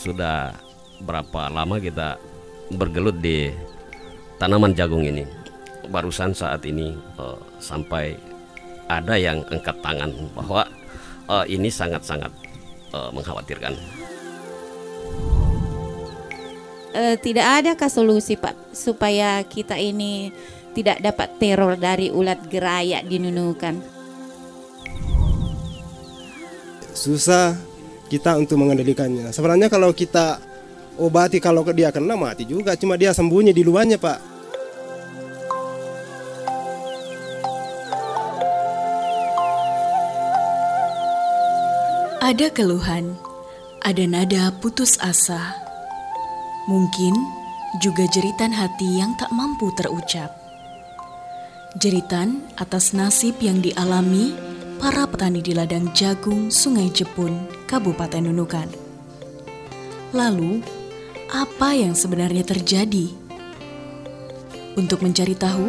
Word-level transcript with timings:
sudah 0.00 0.56
berapa 1.04 1.52
lama 1.52 1.76
kita 1.76 2.16
bergelut 2.72 3.20
di 3.20 3.52
tanaman 4.40 4.72
jagung 4.72 5.04
ini. 5.04 5.28
Barusan 5.92 6.32
saat 6.32 6.64
ini 6.64 6.96
uh, 7.20 7.36
sampai 7.60 8.16
ada 8.88 9.20
yang 9.20 9.44
angkat 9.52 9.76
tangan 9.84 10.08
bahwa 10.32 10.64
uh, 11.28 11.44
ini 11.44 11.68
sangat-sangat 11.68 12.32
uh, 12.96 13.12
mengkhawatirkan. 13.12 13.76
Uh, 16.90 17.14
tidak 17.20 17.46
adakah 17.62 17.90
solusi 17.92 18.34
Pak 18.34 18.74
supaya 18.74 19.44
kita 19.46 19.76
ini 19.76 20.32
tidak 20.74 20.98
dapat 21.04 21.28
teror 21.38 21.76
dari 21.76 22.08
ulat 22.08 22.40
gerayak 22.48 23.04
di 23.06 23.20
Nunukan? 23.20 23.78
Susah 26.94 27.69
kita 28.10 28.34
untuk 28.34 28.58
mengendalikannya. 28.58 29.30
Sebenarnya 29.30 29.70
kalau 29.70 29.94
kita 29.94 30.42
obati 30.98 31.38
kalau 31.38 31.62
dia 31.70 31.94
kena 31.94 32.18
mati 32.18 32.42
juga, 32.42 32.74
cuma 32.74 32.98
dia 32.98 33.14
sembunyi 33.14 33.54
di 33.54 33.62
luarnya 33.62 34.02
Pak. 34.02 34.42
Ada 42.20 42.46
keluhan, 42.50 43.14
ada 43.82 44.04
nada 44.06 44.54
putus 44.58 44.98
asa. 45.02 45.54
Mungkin 46.70 47.14
juga 47.82 48.06
jeritan 48.10 48.54
hati 48.54 49.02
yang 49.02 49.14
tak 49.18 49.30
mampu 49.34 49.70
terucap. 49.74 50.30
Jeritan 51.78 52.42
atas 52.58 52.94
nasib 52.94 53.38
yang 53.42 53.62
dialami 53.62 54.49
para 54.80 55.04
petani 55.04 55.44
di 55.44 55.52
ladang 55.52 55.92
jagung 55.92 56.48
Sungai 56.48 56.88
Jepun, 56.88 57.36
Kabupaten 57.68 58.32
Nunukan. 58.32 58.64
Lalu, 60.16 60.64
apa 61.28 61.76
yang 61.76 61.92
sebenarnya 61.92 62.40
terjadi? 62.48 63.12
Untuk 64.80 65.04
mencari 65.04 65.36
tahu, 65.36 65.68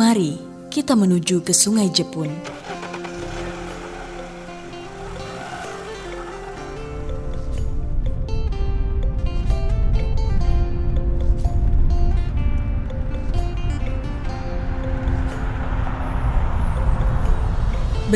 mari 0.00 0.40
kita 0.72 0.96
menuju 0.96 1.44
ke 1.44 1.52
Sungai 1.52 1.92
Jepun. 1.92 2.32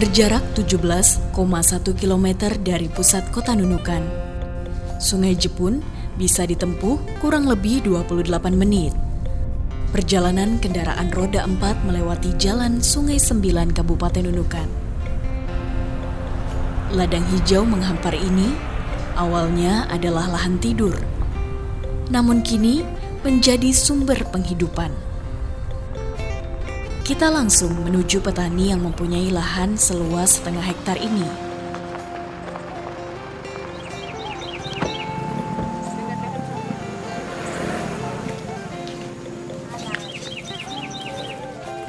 Berjarak 0.01 0.57
17,1 0.57 1.29
km 1.93 2.27
dari 2.65 2.89
pusat 2.89 3.21
kota 3.37 3.53
Nunukan, 3.53 4.01
Sungai 4.97 5.37
Jepun 5.37 5.85
bisa 6.17 6.49
ditempuh 6.49 7.21
kurang 7.21 7.45
lebih 7.45 7.85
28 7.85 8.33
menit. 8.57 8.97
Perjalanan 9.93 10.57
kendaraan 10.57 11.13
roda 11.13 11.45
4 11.45 11.85
melewati 11.85 12.33
jalan 12.41 12.81
Sungai 12.81 13.21
Sembilan 13.21 13.77
Kabupaten 13.77 14.25
Nunukan. 14.25 14.69
Ladang 16.97 17.29
hijau 17.37 17.69
menghampar 17.69 18.17
ini 18.17 18.57
awalnya 19.21 19.85
adalah 19.93 20.33
lahan 20.33 20.57
tidur, 20.65 20.97
namun 22.09 22.41
kini 22.41 22.89
menjadi 23.21 23.69
sumber 23.69 24.17
penghidupan 24.33 25.10
kita 27.11 27.27
langsung 27.27 27.75
menuju 27.75 28.23
petani 28.23 28.71
yang 28.71 28.87
mempunyai 28.87 29.35
lahan 29.35 29.75
seluas 29.75 30.39
setengah 30.39 30.63
hektar 30.63 30.95
ini. 30.95 31.27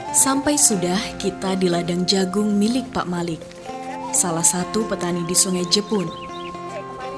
Sampai 0.09 0.57
sudah 0.57 0.97
kita 1.21 1.53
di 1.53 1.69
ladang 1.69 2.01
jagung 2.09 2.57
milik 2.57 2.89
Pak 2.89 3.05
Malik, 3.05 3.45
salah 4.17 4.41
satu 4.41 4.89
petani 4.89 5.21
di 5.29 5.37
Sungai 5.37 5.69
Jepun. 5.69 6.09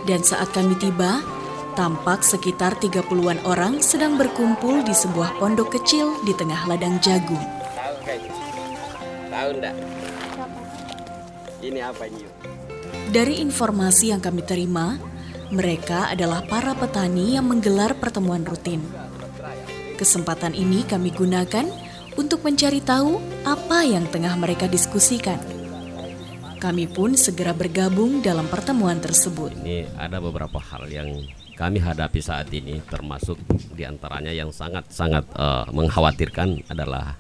Dan 0.04 0.20
saat 0.28 0.52
kami 0.52 0.76
tiba, 0.76 1.24
tampak 1.80 2.20
sekitar 2.20 2.76
30-an 2.84 3.40
orang 3.48 3.80
sedang 3.80 4.20
berkumpul 4.20 4.84
di 4.84 4.92
sebuah 4.92 5.40
pondok 5.40 5.80
kecil 5.80 6.20
di 6.28 6.36
tengah 6.36 6.68
ladang 6.68 7.00
jagung. 7.00 7.63
Tahu 9.44 9.60
enggak? 9.60 9.76
Ini 11.60 11.80
apa 11.84 12.08
ini? 12.08 12.24
Dari 13.12 13.44
informasi 13.44 14.16
yang 14.16 14.24
kami 14.24 14.40
terima, 14.40 14.96
mereka 15.52 16.08
adalah 16.08 16.48
para 16.48 16.72
petani 16.72 17.36
yang 17.36 17.52
menggelar 17.52 17.92
pertemuan 18.00 18.48
rutin. 18.48 18.80
Kesempatan 20.00 20.56
ini 20.56 20.88
kami 20.88 21.12
gunakan 21.12 21.68
untuk 22.16 22.40
mencari 22.48 22.80
tahu 22.80 23.20
apa 23.44 23.84
yang 23.84 24.08
tengah 24.08 24.32
mereka 24.40 24.72
diskusikan. 24.72 25.44
Kami 26.64 26.88
pun 26.88 27.20
segera 27.20 27.52
bergabung 27.52 28.24
dalam 28.24 28.48
pertemuan 28.48 29.04
tersebut. 29.04 29.52
Ini 29.60 29.92
ada 30.00 30.24
beberapa 30.24 30.56
hal 30.56 30.88
yang 30.88 31.20
kami 31.60 31.84
hadapi 31.84 32.24
saat 32.24 32.48
ini, 32.56 32.80
termasuk 32.88 33.36
di 33.76 33.84
antaranya 33.84 34.32
yang 34.32 34.56
sangat-sangat 34.56 35.28
uh, 35.36 35.68
mengkhawatirkan 35.68 36.64
adalah 36.72 37.20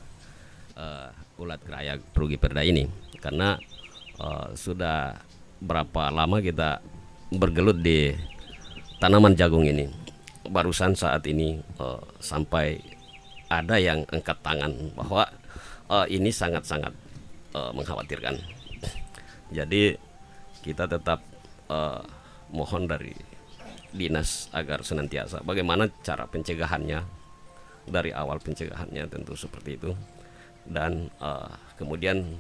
uh, 0.79 1.22
ulat 1.38 1.62
kerayak 1.66 2.04
rugi 2.14 2.38
perda 2.38 2.62
ini. 2.62 2.86
Karena 3.18 3.58
uh, 4.20 4.52
sudah 4.54 5.18
berapa 5.64 6.12
lama 6.12 6.44
kita 6.44 6.84
bergelut 7.34 7.80
di 7.80 8.14
tanaman 9.00 9.34
jagung 9.34 9.66
ini. 9.66 9.90
Barusan 10.44 10.94
saat 10.94 11.24
ini 11.26 11.64
uh, 11.80 12.04
sampai 12.20 12.84
ada 13.48 13.80
yang 13.80 14.04
angkat 14.12 14.38
tangan 14.44 14.74
bahwa 14.98 15.24
uh, 15.88 16.06
ini 16.10 16.30
sangat-sangat 16.30 16.92
uh, 17.56 17.72
mengkhawatirkan. 17.72 18.36
Jadi 19.54 19.96
kita 20.66 20.90
tetap 20.90 21.24
uh, 21.70 22.02
mohon 22.52 22.90
dari 22.90 23.14
dinas 23.94 24.50
agar 24.52 24.82
senantiasa. 24.82 25.46
Bagaimana 25.46 25.88
cara 26.02 26.26
pencegahannya? 26.28 27.24
Dari 27.84 28.16
awal 28.16 28.40
pencegahannya 28.40 29.12
tentu 29.12 29.36
seperti 29.36 29.76
itu 29.76 29.92
dan 30.68 31.12
uh, 31.19 31.50
kemudian 31.75 32.40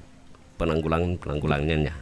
penanggulangan 0.55 1.19
penanggulangannya 1.19 1.95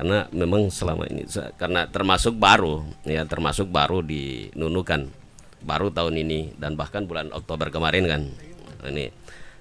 karena 0.00 0.24
memang 0.32 0.72
selama 0.72 1.04
ini 1.12 1.28
karena 1.60 1.84
termasuk 1.92 2.40
baru 2.40 2.80
ya 3.04 3.28
termasuk 3.28 3.68
baru 3.68 4.00
di 4.00 4.48
Nunukan 4.56 5.20
baru 5.60 5.92
tahun 5.92 6.24
ini 6.24 6.56
dan 6.56 6.74
bahkan 6.74 7.04
bulan 7.04 7.28
Oktober 7.36 7.68
kemarin 7.68 8.08
kan. 8.08 8.22
Ini. 8.80 9.12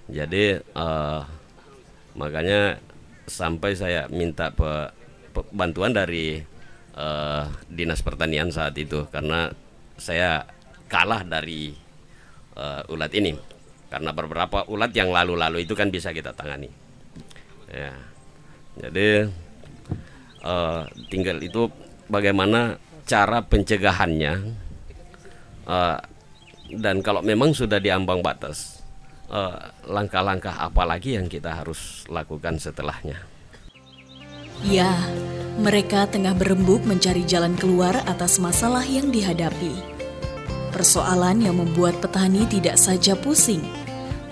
Jadi 0.09 0.57
uh, 0.79 1.21
makanya 2.15 2.79
sampai 3.27 3.75
saya 3.75 4.07
minta 4.09 4.49
pe, 4.49 4.89
pe, 5.35 5.43
bantuan 5.53 5.93
dari 5.93 6.39
uh, 6.95 7.45
dinas 7.69 8.01
pertanian 8.01 8.49
saat 8.49 8.73
itu 8.79 9.05
karena 9.11 9.51
saya 9.99 10.47
kalah 10.89 11.21
dari 11.27 11.75
uh, 12.57 12.81
ulat 12.89 13.11
ini 13.13 13.35
karena 13.89 14.13
beberapa 14.13 14.63
ulat 14.69 14.94
yang 14.94 15.09
lalu-lalu 15.09 15.66
itu 15.66 15.73
kan 15.73 15.89
bisa 15.89 16.13
kita 16.13 16.31
tangani. 16.33 16.69
Ya. 17.69 17.94
Jadi 18.79 19.27
uh, 20.45 20.85
tinggal 21.09 21.41
itu 21.44 21.67
bagaimana 22.07 22.79
cara 23.09 23.41
pencegahannya 23.41 24.33
uh, 25.66 25.97
dan 26.69 27.01
kalau 27.01 27.25
memang 27.25 27.51
sudah 27.57 27.81
diambang 27.81 28.22
batas 28.22 28.79
langkah 29.29 29.57
eh, 29.57 29.57
langkah-langkah 29.89 30.56
apa 30.57 30.83
lagi 30.85 31.13
yang 31.13 31.29
kita 31.29 31.61
harus 31.61 32.06
lakukan 32.09 32.57
setelahnya? 32.57 33.21
Ya 34.65 34.89
mereka 35.59 36.07
tengah 36.07 36.33
berembuk 36.33 36.88
mencari 36.88 37.27
jalan 37.27 37.53
keluar 37.59 38.00
atas 38.07 38.41
masalah 38.41 38.81
yang 38.88 39.12
dihadapi. 39.13 39.75
Persoalan 40.71 41.44
yang 41.44 41.59
membuat 41.59 41.97
petani 42.00 42.47
tidak 42.47 42.80
saja 42.80 43.18
pusing, 43.18 43.62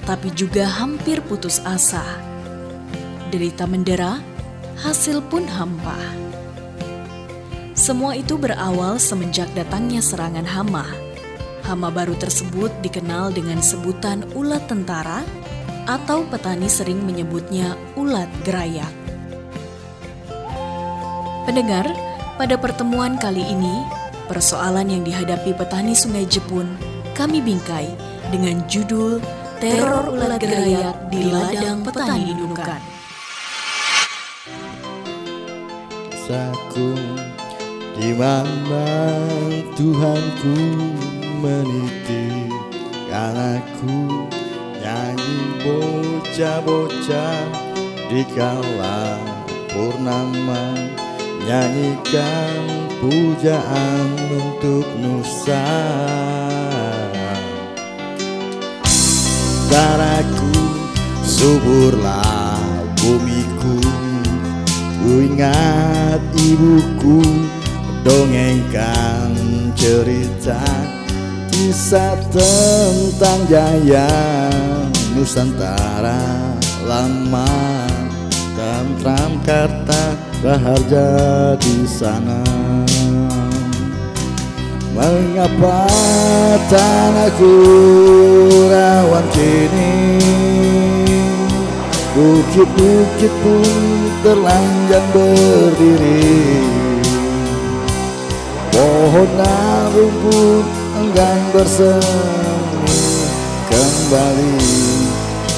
tapi 0.08 0.32
juga 0.32 0.64
hampir 0.64 1.20
putus 1.20 1.60
asa. 1.68 2.02
Derita 3.28 3.68
mendera, 3.68 4.24
hasil 4.80 5.20
pun 5.28 5.44
hampa. 5.44 6.00
Semua 7.76 8.16
itu 8.16 8.40
berawal 8.40 8.98
semenjak 8.98 9.52
datangnya 9.52 10.00
serangan 10.00 10.48
hama. 10.48 10.88
Hama 11.68 11.92
baru 11.92 12.16
tersebut 12.16 12.72
dikenal 12.80 13.36
dengan 13.36 13.60
sebutan 13.60 14.24
ulat 14.32 14.64
tentara 14.72 15.28
atau 15.84 16.24
petani 16.32 16.72
sering 16.72 17.04
menyebutnya 17.04 17.76
ulat 18.00 18.32
gerayak. 18.48 18.90
Pendengar, 21.44 21.92
pada 22.40 22.56
pertemuan 22.56 23.20
kali 23.20 23.44
ini 23.44 24.08
Persoalan 24.28 24.92
yang 24.92 25.08
dihadapi 25.08 25.56
petani 25.56 25.96
Sungai 25.96 26.28
Jepun 26.28 26.76
kami 27.16 27.40
bingkai 27.40 27.88
dengan 28.28 28.60
judul 28.68 29.24
Teror 29.58 30.14
Ulat 30.14 30.38
Gerayak 30.38 31.10
di 31.10 31.34
Ladang 31.34 31.82
Petani 31.82 32.30
Nunukan. 32.30 32.78
Saku 36.14 36.94
di 37.98 38.14
mana 38.14 38.86
Tuhanku 39.74 40.58
meniti? 41.42 42.54
Anakku 43.10 44.30
nyanyi 44.78 45.38
bocah-bocah 45.66 47.42
di 48.14 48.22
kala 48.38 49.18
purnama. 49.74 50.78
Nyanyikan 51.50 52.62
pujaan 53.02 54.06
untuk 54.30 54.86
Nusa 55.02 55.66
Daraku 59.68 60.56
suburlah 61.24 62.64
bumiku. 62.96 63.78
Ku 65.04 65.12
ingat 65.24 66.20
ibuku 66.36 67.24
dongengkan 68.04 69.32
cerita 69.76 70.64
Kisah 71.52 72.16
tentang 72.32 73.40
jaya 73.52 74.08
Nusantara 75.16 76.20
lama. 76.88 77.48
Tantram 78.58 79.38
karta 79.46 80.18
raharja 80.42 81.10
di 81.62 81.86
sana 81.86 82.42
Mengapa 84.98 85.86
tanahku 86.74 87.54
rawan 88.66 89.26
kini? 89.30 89.94
Bukit-bukit 92.18 93.34
pun 93.46 93.78
terlanjang 94.26 95.08
berdiri. 95.14 96.34
Pohon 98.74 99.30
dan 99.38 99.86
rumput 99.94 100.66
enggan 100.98 101.42
bersemi. 101.54 102.98
Kembali 103.70 104.58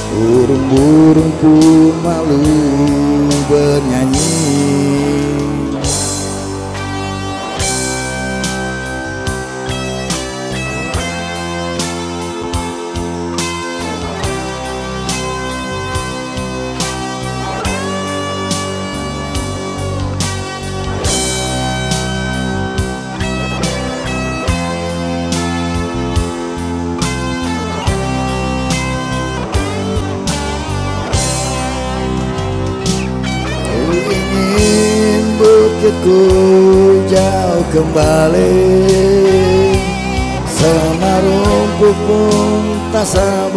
Burung-burung 0.10 1.32
pun 1.40 1.94
malu 2.04 2.44
bernyanyi 3.48 4.39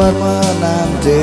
sabar 0.03 0.19
menanti 0.19 1.23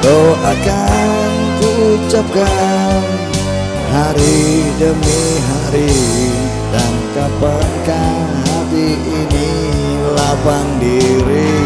Doakan 0.00 1.32
ku 1.60 1.70
ucapkan 1.96 3.04
hari 3.92 4.64
demi 4.80 5.24
hari. 5.48 5.92
Dan 6.72 6.92
kapankah 7.16 8.20
hati 8.44 9.00
ini 9.00 9.48
lapang 10.12 10.68
diri. 10.76 11.56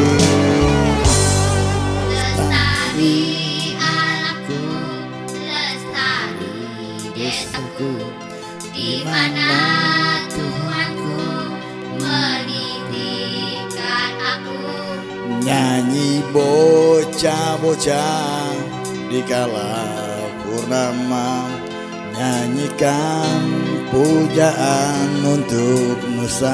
Lestari 2.06 3.18
alamku, 3.74 4.62
lestari 5.34 6.54
desaku, 7.14 7.94
di 8.70 9.02
mana 9.02 9.78
Nyanyi 15.48 16.20
bocah-bocah 16.28 17.08
di 19.08 19.24
kala 19.24 19.80
purnama. 20.44 21.48
Nyanyikan 22.12 23.40
pujaan 23.88 25.24
untuk 25.24 26.04
Nusa 26.12 26.52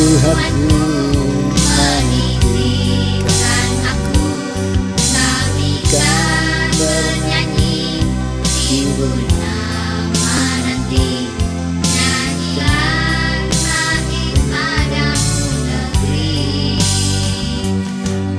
Tuhanku 0.00 0.80
menitipkan 1.52 3.04
aku. 3.84 4.24
Kami 4.96 5.72
kan 5.92 6.72
bernyanyi 6.72 8.08
di 8.64 8.88
purnama 8.96 10.40
nanti, 10.64 11.28
nyanyian 11.84 13.44
langit 13.60 14.40
padamu 14.48 15.68
negeri. 15.68 16.80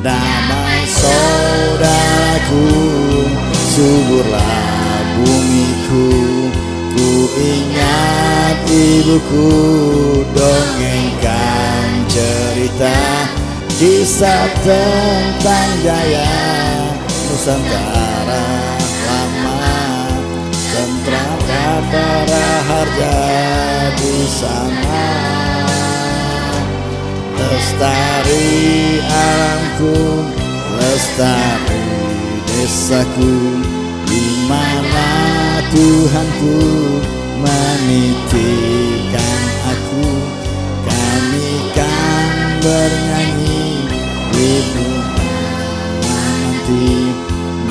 Damai 0.01 0.81
saudaraku 0.89 2.65
Suburlah 3.69 4.97
bumiku 5.13 6.09
Ku 6.97 7.29
ingat 7.37 8.30
ibuku 8.71 9.51
Dongengkan 10.31 11.87
cerita 12.07 12.95
Kisah 13.75 14.47
tentang 14.63 15.71
jaya 15.83 16.31
Nusantara 17.27 18.47
lama 19.07 19.59
Tentram 20.71 21.39
kata 21.43 22.07
raharja 22.31 23.19
di 23.99 24.15
sana. 24.31 25.07
Lestari 27.35 29.03
alamku, 29.03 30.23
lestari 30.79 31.83
desaku 32.47 33.35
Di 34.07 34.23
mana 34.47 35.11
Tuhanku 35.75 36.59
menitipkan 37.41 39.41
aku 39.65 40.05
Kami 40.85 41.49
kan 41.73 42.29
bernyanyi. 42.61 43.89
Di 44.31 44.51
rumah 44.73 45.53
nanti 46.01 46.89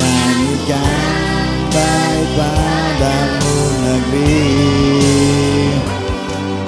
Nyanyikan 0.00 1.48
baik 1.70 2.28
padamu 2.38 3.56
negeri. 3.84 4.46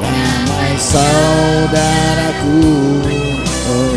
Damai 0.03 0.75
saudaraku 0.79 2.61
oh. 3.71 3.97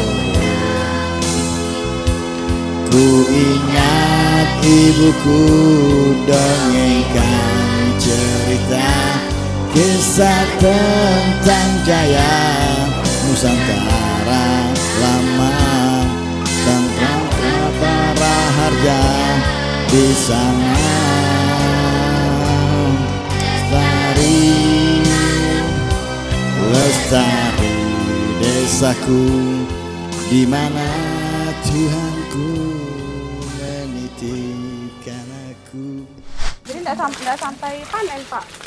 Ku 2.90 3.06
ingat 3.28 4.50
ibuku 4.64 5.42
dongengkan 6.24 7.55
Kisah 9.76 10.48
tentang 10.56 11.72
jaya 11.84 12.32
Nusantara 13.28 14.72
lama 15.04 15.52
Tentang 16.48 17.24
kata 17.28 17.98
raharja 18.16 19.04
di 19.92 20.08
sana 20.16 20.96
Lestari 23.36 24.48
Lestari 26.72 27.76
desaku 28.40 29.28
di 30.32 30.48
mana 30.48 30.88
Tuhanku 31.68 32.48
menitipkan 33.60 35.28
aku 35.52 36.08
Jadi 36.64 36.80
nggak 36.80 36.96
sampai 36.96 37.36
sampai 37.36 37.84
panen 37.92 38.24
pak. 38.32 38.65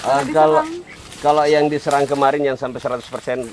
Eh, 0.00 0.24
kalau 0.32 0.64
kalau 1.20 1.44
yang 1.44 1.68
diserang 1.68 2.08
kemarin 2.08 2.40
yang 2.40 2.56
sampai 2.56 2.80
100% 2.80 3.04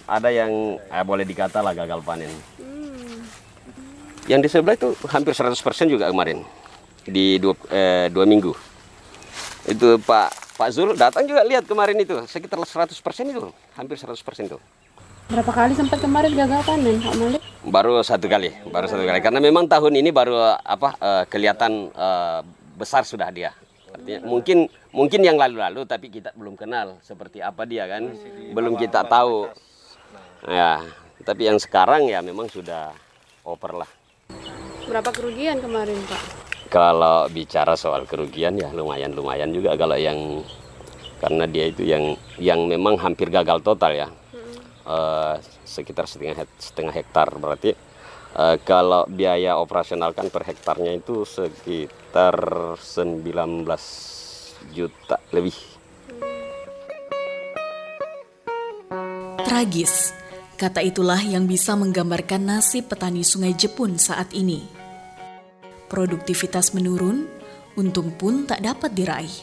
ada 0.08 0.30
yang 0.32 0.80
eh, 0.80 1.04
boleh 1.04 1.28
dikata 1.28 1.60
lah 1.60 1.76
gagal 1.76 2.00
panen. 2.08 2.32
Yang 4.28 4.40
di 4.44 4.50
sebelah 4.52 4.76
itu 4.76 4.96
hampir 5.12 5.36
100% 5.36 5.88
juga 5.92 6.08
kemarin 6.08 6.44
di 7.04 7.40
dua, 7.40 7.56
eh, 7.72 8.08
dua 8.08 8.24
minggu. 8.24 8.56
Itu 9.68 10.00
Pak 10.00 10.56
Pak 10.56 10.70
Zul 10.72 10.96
datang 10.96 11.28
juga 11.28 11.44
lihat 11.44 11.68
kemarin 11.68 12.00
itu 12.00 12.16
sekitar 12.32 12.60
100% 12.60 12.96
itu, 13.28 13.52
hampir 13.76 14.00
100% 14.00 14.48
itu. 14.48 14.60
Berapa 15.28 15.52
kali 15.52 15.76
sempat 15.76 16.00
kemarin 16.00 16.32
gagal 16.32 16.64
panen 16.64 17.04
Pak 17.04 17.14
Malik? 17.20 17.42
Baru 17.68 18.00
satu 18.00 18.32
kali, 18.32 18.56
baru 18.72 18.88
satu 18.88 19.04
kali. 19.04 19.20
Karena 19.20 19.44
memang 19.44 19.68
tahun 19.68 20.00
ini 20.00 20.16
baru 20.16 20.56
apa 20.64 20.96
eh, 20.96 21.24
kelihatan 21.28 21.92
eh, 21.92 22.40
besar 22.80 23.04
sudah 23.04 23.28
dia. 23.36 23.52
Artinya 23.92 24.24
mungkin 24.24 24.72
mungkin 24.98 25.22
yang 25.22 25.38
lalu-lalu 25.38 25.86
tapi 25.86 26.10
kita 26.10 26.34
belum 26.34 26.58
kenal 26.58 26.98
seperti 27.06 27.46
apa 27.46 27.70
dia 27.70 27.86
kan, 27.86 28.10
belum 28.58 28.74
kita 28.82 29.06
tahu. 29.06 29.54
Ya, 30.50 30.82
tapi 31.22 31.46
yang 31.46 31.62
sekarang 31.62 32.10
ya 32.10 32.26
memang 32.26 32.50
sudah 32.50 32.98
over 33.46 33.86
lah. 33.86 33.90
Berapa 34.90 35.14
kerugian 35.14 35.62
kemarin 35.62 36.02
Pak? 36.10 36.24
Kalau 36.74 37.30
bicara 37.30 37.78
soal 37.78 38.10
kerugian 38.10 38.58
ya 38.58 38.74
lumayan 38.74 39.14
lumayan 39.14 39.54
juga 39.54 39.78
kalau 39.78 39.96
yang 39.96 40.42
karena 41.22 41.46
dia 41.46 41.70
itu 41.70 41.86
yang 41.86 42.18
yang 42.42 42.66
memang 42.66 42.98
hampir 42.98 43.30
gagal 43.30 43.62
total 43.62 43.94
ya 43.94 44.10
Eh, 44.88 45.36
sekitar 45.68 46.08
setengah 46.08 46.48
setengah 46.56 46.96
hektar 46.96 47.28
berarti 47.36 47.76
eh, 48.40 48.56
kalau 48.64 49.04
biaya 49.04 49.60
operasional 49.60 50.16
kan 50.16 50.32
per 50.32 50.48
hektarnya 50.48 50.96
itu 50.96 51.28
sekitar 51.28 52.40
19 52.80 53.68
juta 54.74 55.20
lebih. 55.32 55.56
Tragis, 59.48 60.12
kata 60.60 60.84
itulah 60.84 61.18
yang 61.24 61.48
bisa 61.48 61.74
menggambarkan 61.74 62.44
nasib 62.46 62.92
petani 62.92 63.24
Sungai 63.24 63.56
Jepun 63.56 63.96
saat 63.96 64.36
ini. 64.36 64.62
Produktivitas 65.88 66.76
menurun, 66.76 67.26
untung 67.80 68.12
pun 68.12 68.44
tak 68.44 68.60
dapat 68.60 68.92
diraih. 68.92 69.36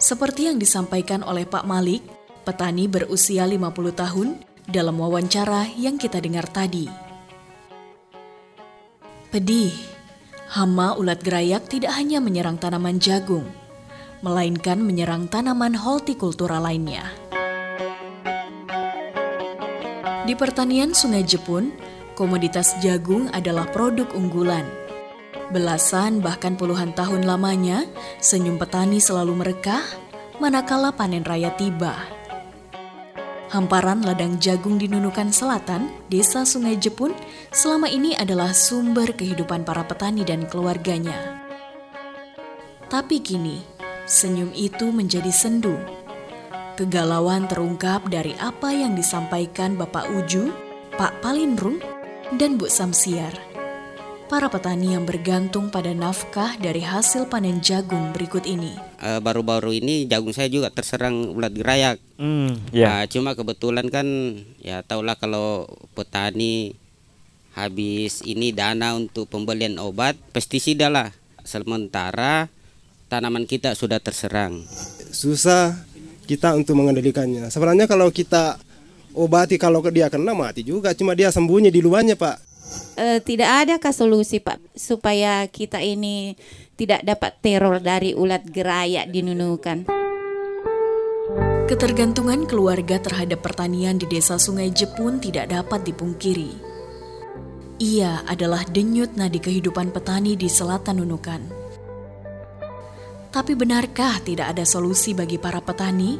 Seperti 0.00 0.50
yang 0.50 0.58
disampaikan 0.58 1.22
oleh 1.22 1.46
Pak 1.46 1.68
Malik, 1.68 2.02
petani 2.42 2.88
berusia 2.88 3.44
50 3.44 3.92
tahun 3.94 4.28
dalam 4.66 4.96
wawancara 4.96 5.70
yang 5.76 6.00
kita 6.00 6.18
dengar 6.18 6.48
tadi. 6.48 6.88
Pedih, 9.30 9.70
hama 10.50 10.98
ulat 10.98 11.22
gerayak 11.22 11.70
tidak 11.70 11.94
hanya 11.94 12.18
menyerang 12.18 12.58
tanaman 12.58 12.98
jagung, 12.98 13.46
melainkan 14.20 14.80
menyerang 14.80 15.28
tanaman 15.28 15.72
hortikultura 15.76 16.60
lainnya. 16.60 17.08
Di 20.28 20.36
pertanian 20.36 20.92
Sungai 20.92 21.24
Jepun, 21.24 21.72
komoditas 22.14 22.76
jagung 22.84 23.32
adalah 23.32 23.66
produk 23.72 24.06
unggulan. 24.12 24.68
Belasan 25.50 26.22
bahkan 26.22 26.54
puluhan 26.54 26.94
tahun 26.94 27.26
lamanya, 27.26 27.82
senyum 28.22 28.54
petani 28.60 29.02
selalu 29.02 29.42
merekah 29.42 29.82
manakala 30.38 30.94
panen 30.94 31.26
raya 31.26 31.50
tiba. 31.58 31.96
Hamparan 33.50 34.06
ladang 34.06 34.38
jagung 34.38 34.78
di 34.78 34.86
Nunukan 34.86 35.34
Selatan, 35.34 35.90
Desa 36.06 36.46
Sungai 36.46 36.78
Jepun, 36.78 37.10
selama 37.50 37.90
ini 37.90 38.14
adalah 38.14 38.54
sumber 38.54 39.10
kehidupan 39.10 39.66
para 39.66 39.82
petani 39.82 40.22
dan 40.22 40.46
keluarganya. 40.46 41.42
Tapi 42.86 43.18
kini, 43.18 43.58
senyum 44.10 44.50
itu 44.58 44.90
menjadi 44.90 45.30
sendu. 45.30 45.78
Kegalauan 46.74 47.46
terungkap 47.46 48.10
dari 48.10 48.34
apa 48.42 48.74
yang 48.74 48.98
disampaikan 48.98 49.78
Bapak 49.78 50.10
Uju, 50.10 50.50
Pak 50.98 51.22
Palindrung, 51.22 51.78
dan 52.34 52.58
Bu 52.58 52.66
Samsiar. 52.66 53.30
Para 54.26 54.46
petani 54.46 54.94
yang 54.94 55.06
bergantung 55.06 55.74
pada 55.74 55.90
nafkah 55.90 56.54
dari 56.58 56.82
hasil 56.82 57.26
panen 57.26 57.58
jagung 57.58 58.14
berikut 58.14 58.46
ini. 58.46 58.78
Eh, 59.02 59.18
baru-baru 59.18 59.74
ini 59.82 60.06
jagung 60.06 60.30
saya 60.30 60.46
juga 60.46 60.70
terserang 60.70 61.34
ulat 61.34 61.50
gerayak. 61.50 61.98
Hmm, 62.14 62.54
ya. 62.70 62.86
Nah, 62.86 63.02
cuma 63.10 63.34
kebetulan 63.34 63.90
kan 63.90 64.06
ya 64.62 64.86
tahulah 64.86 65.18
kalau 65.18 65.66
petani 65.98 66.78
habis 67.58 68.22
ini 68.22 68.54
dana 68.54 68.94
untuk 68.94 69.26
pembelian 69.26 69.82
obat 69.82 70.14
pestisida 70.30 70.86
lah. 70.86 71.10
Sementara 71.42 72.46
tanaman 73.10 73.42
kita 73.44 73.74
sudah 73.74 73.98
terserang. 73.98 74.62
susah 75.10 75.74
kita 76.30 76.54
untuk 76.54 76.78
mengendalikannya. 76.78 77.50
Sebenarnya 77.50 77.90
kalau 77.90 78.06
kita 78.14 78.54
obati 79.18 79.58
kalau 79.58 79.82
dia 79.90 80.06
kena 80.06 80.30
mati 80.30 80.62
juga, 80.62 80.94
cuma 80.94 81.18
dia 81.18 81.34
sembunyi 81.34 81.74
di 81.74 81.82
luarnya 81.82 82.14
pak. 82.14 82.38
Eh, 82.94 83.18
tidak 83.26 83.66
adakah 83.66 83.90
solusi 83.90 84.38
Pak 84.38 84.62
supaya 84.78 85.42
kita 85.50 85.82
ini 85.82 86.38
tidak 86.78 87.02
dapat 87.02 87.32
teror 87.42 87.82
dari 87.82 88.14
ulat 88.14 88.46
gerayak 88.46 89.10
di 89.10 89.26
Nunukan? 89.26 89.90
Ketergantungan 91.66 92.46
keluarga 92.50 92.98
terhadap 93.02 93.42
pertanian 93.42 93.98
di 93.98 94.06
desa 94.06 94.38
Sungai 94.38 94.70
Jepun 94.70 95.22
tidak 95.22 95.50
dapat 95.50 95.86
dipungkiri. 95.86 96.50
Ia 97.80 98.26
adalah 98.28 98.66
denyut 98.68 99.16
nadi 99.16 99.40
kehidupan 99.40 99.90
petani 99.94 100.36
di 100.36 100.46
selatan 100.46 101.02
Nunukan. 101.02 101.59
Tapi 103.30 103.54
benarkah 103.54 104.18
tidak 104.26 104.50
ada 104.50 104.66
solusi 104.66 105.14
bagi 105.14 105.38
para 105.38 105.62
petani? 105.62 106.18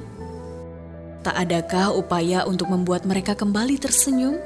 Tak 1.27 1.35
adakah 1.35 1.99
upaya 1.99 2.47
untuk 2.47 2.71
membuat 2.71 3.03
mereka 3.03 3.35
kembali 3.35 3.83
tersenyum? 3.83 4.39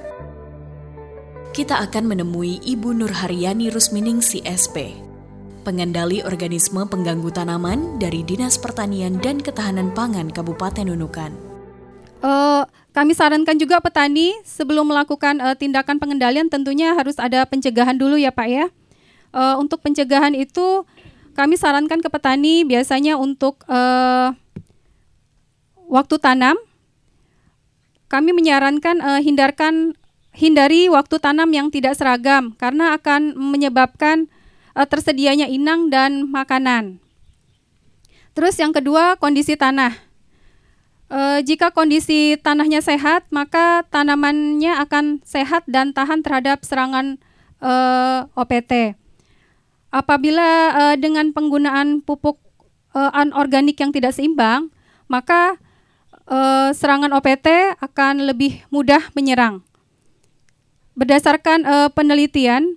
Kita 1.52 1.78
akan 1.84 2.08
menemui 2.08 2.64
Ibu 2.64 2.96
Nur 2.96 3.12
Haryani 3.12 3.68
Rusminingsi 3.68 4.42
SP, 4.48 4.96
pengendali 5.62 6.24
organisme 6.24 6.82
pengganggu 6.88 7.30
tanaman 7.30 8.00
dari 8.00 8.24
Dinas 8.24 8.56
Pertanian 8.56 9.20
dan 9.20 9.44
Ketahanan 9.44 9.92
Pangan 9.92 10.32
Kabupaten 10.32 10.88
Nunukan. 10.88 11.36
Eh, 12.24 12.62
kami 12.96 13.12
sarankan 13.12 13.60
juga 13.60 13.84
petani 13.84 14.32
sebelum 14.42 14.88
melakukan 14.88 15.36
eh, 15.44 15.54
tindakan 15.54 16.00
pengendalian 16.00 16.48
tentunya 16.48 16.96
harus 16.96 17.20
ada 17.20 17.44
pencegahan 17.44 18.00
dulu 18.00 18.16
ya 18.16 18.32
Pak 18.32 18.48
ya. 18.48 18.66
Eh, 19.36 19.54
untuk 19.60 19.84
pencegahan 19.84 20.32
itu 20.32 20.88
kami 21.34 21.58
sarankan 21.58 22.00
ke 22.00 22.08
petani 22.08 22.62
biasanya 22.62 23.18
untuk 23.18 23.66
eh, 23.66 24.30
waktu 25.90 26.16
tanam 26.22 26.56
kami 28.08 28.30
menyarankan 28.30 29.02
eh, 29.02 29.20
hindarkan 29.26 29.98
hindari 30.34 30.90
waktu 30.90 31.18
tanam 31.22 31.50
yang 31.54 31.70
tidak 31.70 31.94
seragam 31.98 32.54
karena 32.58 32.94
akan 32.98 33.34
menyebabkan 33.34 34.30
eh, 34.74 34.86
tersedianya 34.86 35.50
inang 35.50 35.90
dan 35.90 36.26
makanan. 36.30 37.02
Terus 38.34 38.58
yang 38.58 38.74
kedua 38.74 39.14
kondisi 39.18 39.54
tanah. 39.54 39.94
Eh, 41.14 41.40
jika 41.46 41.70
kondisi 41.70 42.34
tanahnya 42.42 42.82
sehat, 42.82 43.30
maka 43.30 43.86
tanamannya 43.94 44.74
akan 44.82 45.22
sehat 45.22 45.62
dan 45.70 45.94
tahan 45.94 46.26
terhadap 46.26 46.66
serangan 46.66 47.22
eh, 47.62 48.20
OPT. 48.34 48.98
Apabila 49.94 50.74
eh, 50.74 50.96
dengan 50.98 51.30
penggunaan 51.30 52.02
pupuk 52.02 52.42
eh, 52.98 53.10
anorganik 53.14 53.78
yang 53.78 53.94
tidak 53.94 54.10
seimbang, 54.10 54.74
maka 55.06 55.54
eh, 56.26 56.74
serangan 56.74 57.14
OPT 57.14 57.78
akan 57.78 58.26
lebih 58.26 58.66
mudah 58.74 59.06
menyerang. 59.14 59.62
Berdasarkan 60.98 61.62
eh, 61.62 61.88
penelitian, 61.94 62.74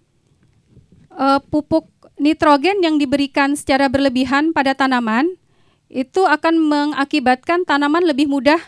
eh, 1.18 1.40
pupuk 1.50 1.90
nitrogen 2.22 2.86
yang 2.86 3.02
diberikan 3.02 3.58
secara 3.58 3.90
berlebihan 3.90 4.54
pada 4.54 4.78
tanaman 4.78 5.26
itu 5.90 6.22
akan 6.22 6.60
mengakibatkan 6.62 7.64
tanaman 7.66 8.06
lebih 8.06 8.30
mudah 8.30 8.60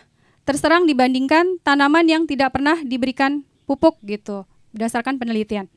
terserang 0.48 0.90
dibandingkan 0.90 1.62
tanaman 1.62 2.10
yang 2.10 2.24
tidak 2.26 2.58
pernah 2.58 2.82
diberikan 2.82 3.46
pupuk 3.70 4.02
gitu 4.02 4.50
berdasarkan 4.74 5.22
penelitian. 5.22 5.70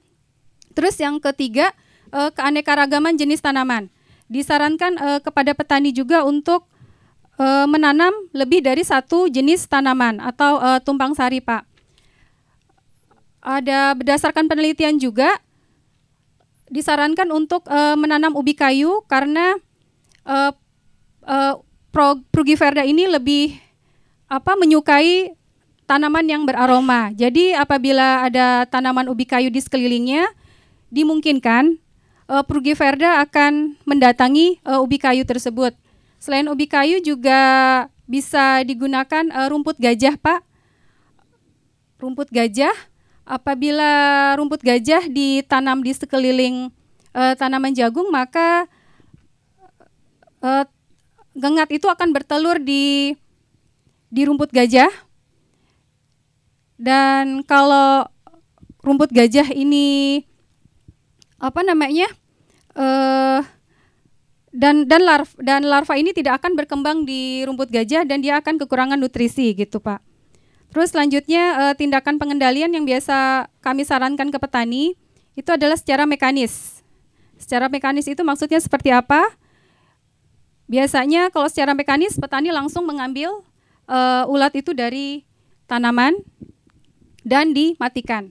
Terus 0.72 0.96
yang 0.96 1.20
ketiga 1.20 1.76
eh, 2.12 2.30
keanekaragaman 2.30 3.16
jenis 3.16 3.40
tanaman 3.40 3.88
disarankan 4.28 4.96
eh, 4.96 5.20
kepada 5.20 5.52
petani 5.52 5.92
juga 5.92 6.24
untuk 6.24 6.68
eh, 7.40 7.66
menanam 7.68 8.12
lebih 8.32 8.64
dari 8.64 8.84
satu 8.84 9.28
jenis 9.28 9.68
tanaman 9.68 10.20
atau 10.20 10.60
eh, 10.60 10.80
tumpang 10.84 11.16
sari 11.16 11.40
pak. 11.40 11.64
Ada 13.42 13.98
berdasarkan 13.98 14.46
penelitian 14.46 15.02
juga 15.02 15.40
disarankan 16.70 17.28
untuk 17.34 17.66
eh, 17.68 17.96
menanam 17.98 18.38
ubi 18.38 18.54
kayu 18.56 19.02
karena 19.10 19.58
pro, 21.90 22.22
Prugiverda 22.30 22.86
ini 22.86 23.10
lebih 23.10 23.58
apa 24.30 24.54
menyukai 24.54 25.34
tanaman 25.84 26.24
yang 26.24 26.46
beraroma. 26.48 27.12
Jadi 27.12 27.52
apabila 27.52 28.24
ada 28.24 28.64
tanaman 28.70 29.10
ubi 29.10 29.28
kayu 29.28 29.52
di 29.52 29.60
sekelilingnya, 29.60 30.24
dimungkinkan 30.88 31.76
eh, 32.30 32.44
Prugiverda 32.44 33.22
akan 33.24 33.78
mendatangi 33.88 34.60
eh, 34.62 34.82
ubi 34.82 34.98
kayu 34.98 35.26
tersebut. 35.26 35.74
Selain 36.22 36.46
ubi 36.46 36.70
kayu 36.70 37.02
juga 37.02 37.40
bisa 38.06 38.62
digunakan 38.62 39.24
eh, 39.26 39.48
rumput 39.50 39.78
gajah, 39.78 40.14
Pak. 40.20 40.44
Rumput 41.98 42.30
gajah 42.34 42.74
apabila 43.22 43.90
rumput 44.34 44.62
gajah 44.62 45.06
ditanam 45.06 45.78
di 45.80 45.92
sekeliling 45.94 46.56
uh, 47.14 47.34
tanaman 47.38 47.72
jagung 47.72 48.10
maka 48.10 48.66
uh, 50.42 50.66
gengat 51.32 51.70
itu 51.72 51.86
akan 51.88 52.12
bertelur 52.12 52.60
di 52.60 53.14
di 54.12 54.22
rumput 54.28 54.52
gajah 54.52 54.90
dan 56.76 57.46
kalau 57.46 58.04
rumput 58.82 59.14
gajah 59.14 59.48
ini 59.54 60.20
apa 61.42 61.60
namanya 61.66 62.06
uh, 62.78 63.42
dan 64.54 64.86
dan 64.86 65.02
larva 65.02 65.34
dan 65.42 65.66
larva 65.66 65.94
ini 65.98 66.14
tidak 66.14 66.38
akan 66.38 66.54
berkembang 66.54 67.02
di 67.02 67.42
rumput 67.42 67.72
gajah 67.72 68.06
dan 68.06 68.22
dia 68.22 68.38
akan 68.38 68.62
kekurangan 68.62 69.00
nutrisi 69.00 69.50
gitu 69.58 69.82
pak. 69.82 69.98
Terus 70.70 70.94
selanjutnya 70.94 71.42
uh, 71.58 71.74
tindakan 71.74 72.16
pengendalian 72.16 72.70
yang 72.70 72.86
biasa 72.86 73.50
kami 73.60 73.82
sarankan 73.82 74.30
ke 74.30 74.38
petani 74.38 74.94
itu 75.34 75.50
adalah 75.50 75.74
secara 75.74 76.06
mekanis. 76.06 76.84
Secara 77.36 77.66
mekanis 77.66 78.06
itu 78.06 78.22
maksudnya 78.22 78.62
seperti 78.62 78.94
apa? 78.94 79.26
Biasanya 80.70 81.28
kalau 81.34 81.50
secara 81.50 81.74
mekanis 81.74 82.16
petani 82.16 82.54
langsung 82.54 82.86
mengambil 82.86 83.42
uh, 83.90 84.24
ulat 84.30 84.54
itu 84.56 84.72
dari 84.72 85.26
tanaman 85.66 86.16
dan 87.26 87.50
dimatikan. 87.52 88.30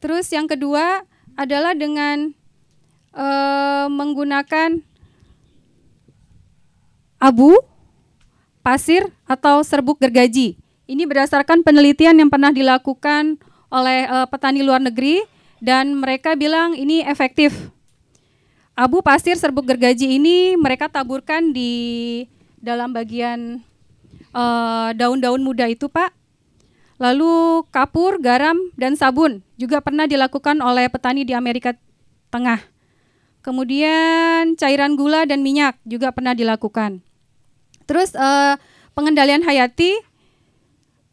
Terus 0.00 0.28
yang 0.32 0.46
kedua 0.46 1.04
adalah 1.36 1.76
dengan 1.76 2.32
uh, 3.12 3.86
menggunakan 3.92 4.80
abu, 7.20 7.54
pasir, 8.64 9.06
atau 9.28 9.60
serbuk 9.62 10.00
gergaji. 10.00 10.56
Ini 10.86 11.02
berdasarkan 11.04 11.60
penelitian 11.62 12.16
yang 12.16 12.30
pernah 12.32 12.50
dilakukan 12.50 13.36
oleh 13.68 14.08
uh, 14.08 14.26
petani 14.26 14.64
luar 14.64 14.80
negeri 14.80 15.20
dan 15.60 15.96
mereka 15.98 16.36
bilang 16.38 16.72
ini 16.76 17.04
efektif. 17.04 17.52
Abu, 18.76 19.00
pasir, 19.00 19.40
serbuk 19.40 19.64
gergaji 19.64 20.20
ini 20.20 20.52
mereka 20.52 20.92
taburkan 20.92 21.48
di 21.48 22.28
dalam 22.60 22.92
bagian 22.92 23.64
eh, 24.36 24.88
daun-daun 24.92 25.40
uh, 25.40 25.46
muda 25.48 25.64
itu, 25.64 25.88
Pak. 25.88 26.12
Lalu 26.96 27.64
kapur, 27.68 28.16
garam, 28.20 28.56
dan 28.80 28.96
sabun 28.96 29.44
juga 29.60 29.84
pernah 29.84 30.08
dilakukan 30.08 30.60
oleh 30.64 30.88
petani 30.88 31.28
di 31.28 31.36
Amerika 31.36 31.76
Tengah. 32.32 32.60
Kemudian 33.44 34.58
cairan 34.58 34.98
gula 34.98 35.22
dan 35.28 35.44
minyak 35.44 35.78
juga 35.86 36.10
pernah 36.10 36.34
dilakukan. 36.34 36.98
Terus 37.86 38.16
uh, 38.18 38.58
pengendalian 38.96 39.46
hayati 39.46 39.94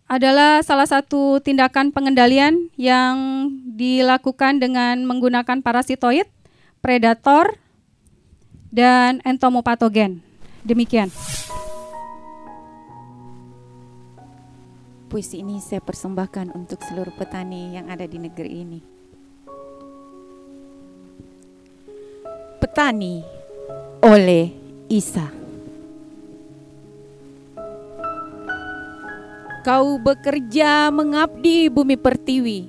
adalah 0.10 0.66
salah 0.66 0.90
satu 0.90 1.38
tindakan 1.40 1.94
pengendalian 1.94 2.74
yang 2.80 3.48
dilakukan 3.78 4.58
dengan 4.58 5.06
menggunakan 5.06 5.62
parasitoid, 5.62 6.26
predator, 6.82 7.54
dan 8.74 9.22
entomopatogen. 9.22 10.26
Demikian. 10.66 11.14
Puisi 15.14 15.46
ini 15.46 15.62
saya 15.62 15.78
persembahkan 15.78 16.58
untuk 16.58 16.82
seluruh 16.82 17.14
petani 17.14 17.78
yang 17.78 17.86
ada 17.86 18.10
di 18.10 18.18
negeri 18.18 18.66
ini. 18.66 18.80
Petani 22.58 23.22
oleh 24.02 24.50
Isa. 24.90 25.30
Kau 29.62 30.02
bekerja 30.02 30.90
mengabdi 30.90 31.70
bumi 31.70 31.94
pertiwi 31.94 32.60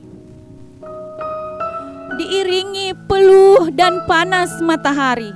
Diiringi 2.20 2.92
peluh 3.08 3.72
dan 3.72 4.04
panas 4.04 4.60
matahari 4.60 5.32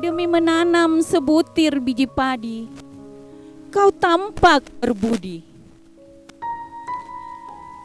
Demi 0.00 0.24
menanam 0.24 1.04
sebutir 1.04 1.78
biji 1.78 2.08
padi 2.10 2.66
Kau 3.70 3.94
tampak 3.94 4.66
berbudi 4.82 5.47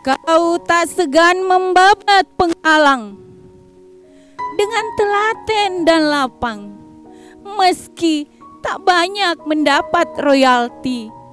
Kau 0.04 0.60
tak 0.60 0.92
segan 0.92 1.48
membabat 1.48 2.28
penghalang 2.36 3.16
Dengan 4.60 4.86
telaten 5.00 5.72
dan 5.88 6.02
lapang 6.12 6.62
Meski 7.42 8.28
tak 8.64 8.84
banyak 8.84 9.44
mendapat 9.48 10.08
royalti 10.20 11.24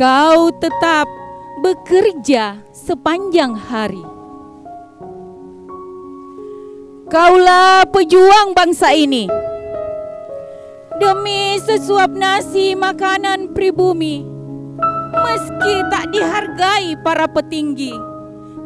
kau 0.00 0.48
tetap 0.48 1.04
bekerja 1.60 2.64
sepanjang 2.72 3.52
hari. 3.52 4.00
Kaulah 7.12 7.84
pejuang 7.84 8.56
bangsa 8.56 8.96
ini. 8.96 9.28
Demi 10.96 11.60
sesuap 11.60 12.16
nasi 12.16 12.72
makanan 12.72 13.52
pribumi, 13.52 14.24
meski 15.12 15.74
tak 15.92 16.08
dihargai 16.16 16.96
para 17.04 17.28
petinggi, 17.28 17.92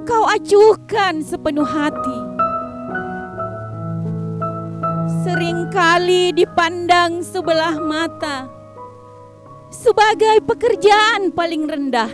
kau 0.04 0.28
acuhkan 0.28 1.24
sepenuh 1.24 1.66
hati. 1.66 2.20
Seringkali 5.24 6.36
dipandang 6.36 7.24
sebelah 7.24 7.80
mata, 7.80 8.48
sebagai 9.72 10.44
pekerjaan 10.44 11.32
paling 11.32 11.64
rendah. 11.64 12.12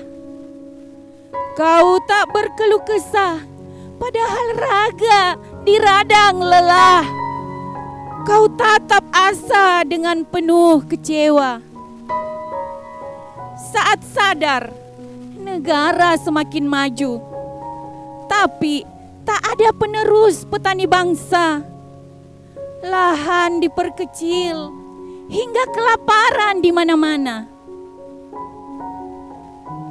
Kau 1.59 1.99
tak 2.07 2.31
berkeluh 2.31 2.83
kesah, 2.87 3.43
padahal 3.99 4.49
raga 4.55 5.23
diradang 5.67 6.39
lelah. 6.39 7.05
Kau 8.23 8.47
tatap 8.55 9.03
asa 9.11 9.83
dengan 9.83 10.23
penuh 10.23 10.87
kecewa. 10.87 11.59
Saat 13.75 14.01
sadar, 14.07 14.71
negara 15.37 16.15
semakin 16.17 16.65
maju, 16.65 17.30
tapi 18.31 18.87
tak 19.27 19.43
ada 19.43 19.75
penerus 19.75 20.47
petani 20.47 20.87
bangsa. 20.87 21.67
Lahan 22.87 23.59
diperkecil 23.59 24.71
hingga 25.27 25.65
kelaparan 25.75 26.63
di 26.63 26.71
mana-mana. 26.71 27.51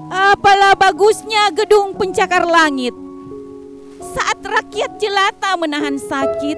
Apalah 0.10 0.73
bagusnya 0.73 1.54
gedung 1.54 1.93
pencakar 1.93 2.47
langit 2.47 2.95
saat 4.02 4.41
rakyat 4.41 4.97
jelata 4.97 5.54
menahan 5.60 6.02
sakit. 6.02 6.58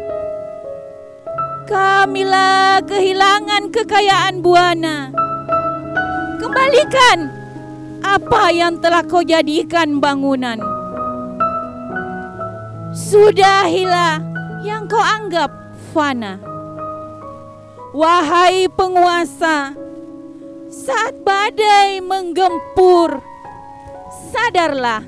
Kamilah 1.68 2.80
kehilangan 2.88 3.74
kekayaan 3.76 4.40
buana. 4.40 5.12
Kembalikan 6.40 7.28
apa 8.00 8.56
yang 8.56 8.80
telah 8.80 9.04
kau 9.04 9.20
jadikan 9.20 10.00
bangunan. 10.00 10.81
Sudahilah 12.92 14.20
yang 14.68 14.84
kau 14.92 15.00
anggap 15.00 15.48
fana. 15.96 16.36
Wahai 17.96 18.68
penguasa, 18.68 19.72
saat 20.68 21.16
badai 21.24 22.04
menggempur, 22.04 23.24
sadarlah 24.36 25.08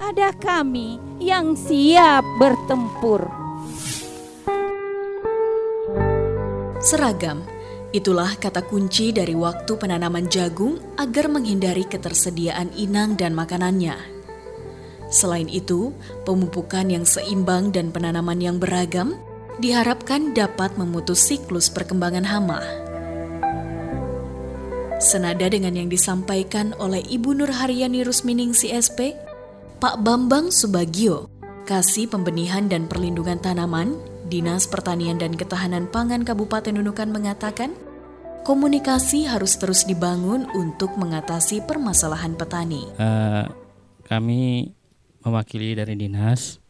ada 0.00 0.32
kami 0.40 0.96
yang 1.20 1.52
siap 1.52 2.24
bertempur. 2.40 3.28
Seragam, 6.80 7.44
itulah 7.92 8.40
kata 8.40 8.64
kunci 8.64 9.12
dari 9.12 9.36
waktu 9.36 9.76
penanaman 9.76 10.32
jagung 10.32 10.80
agar 10.96 11.28
menghindari 11.28 11.84
ketersediaan 11.84 12.72
inang 12.72 13.20
dan 13.20 13.36
makanannya. 13.36 14.15
Selain 15.06 15.46
itu, 15.46 15.94
pemupukan 16.26 16.86
yang 16.90 17.06
seimbang 17.06 17.70
dan 17.70 17.94
penanaman 17.94 18.42
yang 18.42 18.58
beragam 18.58 19.14
diharapkan 19.62 20.34
dapat 20.34 20.74
memutus 20.76 21.22
siklus 21.24 21.70
perkembangan 21.70 22.26
hama. 22.26 22.60
Senada 24.96 25.46
dengan 25.46 25.76
yang 25.76 25.92
disampaikan 25.92 26.72
oleh 26.80 27.04
Ibu 27.04 27.36
Nur 27.36 27.52
Haryani 27.52 28.02
Rusmining 28.02 28.56
CSP, 28.56 29.12
Pak 29.76 30.00
Bambang 30.00 30.48
Subagio, 30.48 31.28
Kasih 31.68 32.08
Pembenihan 32.08 32.64
dan 32.64 32.88
Perlindungan 32.88 33.36
Tanaman, 33.36 34.00
Dinas 34.26 34.64
Pertanian 34.64 35.20
dan 35.20 35.36
Ketahanan 35.36 35.86
Pangan 35.92 36.24
Kabupaten 36.24 36.72
Nunukan 36.72 37.12
mengatakan, 37.12 37.76
komunikasi 38.48 39.28
harus 39.28 39.58
terus 39.60 39.84
dibangun 39.84 40.48
untuk 40.56 40.96
mengatasi 40.96 41.60
permasalahan 41.68 42.32
petani. 42.32 42.88
Uh, 42.96 43.44
kami 44.06 44.75
mewakili 45.26 45.74
dari 45.74 45.98
dinas 45.98 46.62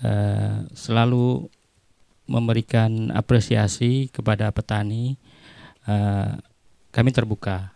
uh, 0.00 0.64
selalu 0.72 1.44
memberikan 2.24 3.12
apresiasi 3.12 4.08
kepada 4.08 4.48
petani. 4.48 5.20
Uh, 5.84 6.40
kami 6.90 7.12
terbuka. 7.12 7.70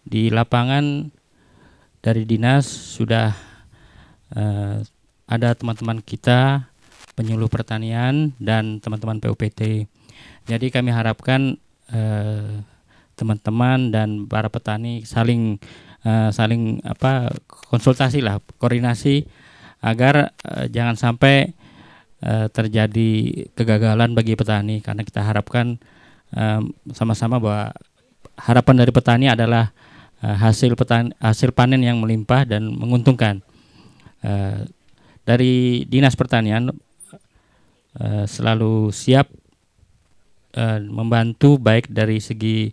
Di 0.00 0.32
lapangan 0.32 1.12
dari 2.00 2.24
dinas 2.24 2.64
sudah 2.64 3.36
eh, 4.32 4.80
ada 5.28 5.48
teman-teman 5.54 6.00
kita 6.00 6.66
penyuluh 7.14 7.52
pertanian 7.52 8.32
dan 8.40 8.80
teman-teman 8.80 9.20
PUPT. 9.20 9.86
Jadi 10.48 10.66
kami 10.72 10.90
harapkan 10.90 11.60
eh, 11.92 12.64
teman-teman 13.14 13.92
dan 13.92 14.24
para 14.24 14.48
petani 14.48 15.04
saling 15.04 15.60
eh, 16.04 16.30
saling 16.32 16.82
apa 16.84 17.32
konsultasi 17.70 18.20
lah, 18.24 18.40
koordinasi 18.60 19.26
agar 19.80 20.34
eh, 20.44 20.66
jangan 20.72 20.96
sampai 20.96 21.52
eh, 22.22 22.46
terjadi 22.52 23.10
kegagalan 23.56 24.12
bagi 24.12 24.36
petani 24.36 24.84
karena 24.84 25.02
kita 25.04 25.24
harapkan 25.24 25.80
sama-sama 26.94 27.42
bahwa 27.42 27.74
harapan 28.38 28.76
dari 28.84 28.92
petani 28.94 29.26
adalah 29.28 29.74
eh, 30.24 30.36
hasil 30.36 30.72
petan 30.76 31.12
hasil 31.20 31.52
panen 31.52 31.84
yang 31.84 32.00
melimpah 32.00 32.48
dan 32.48 32.72
menguntungkan. 32.72 33.44
Eh, 34.20 34.64
dari 35.24 35.84
dinas 35.88 36.16
pertanian 36.16 36.72
eh, 38.00 38.24
selalu 38.24 38.90
siap 38.90 39.28
eh, 40.56 40.80
membantu 40.84 41.60
baik 41.60 41.92
dari 41.92 42.18
segi 42.20 42.72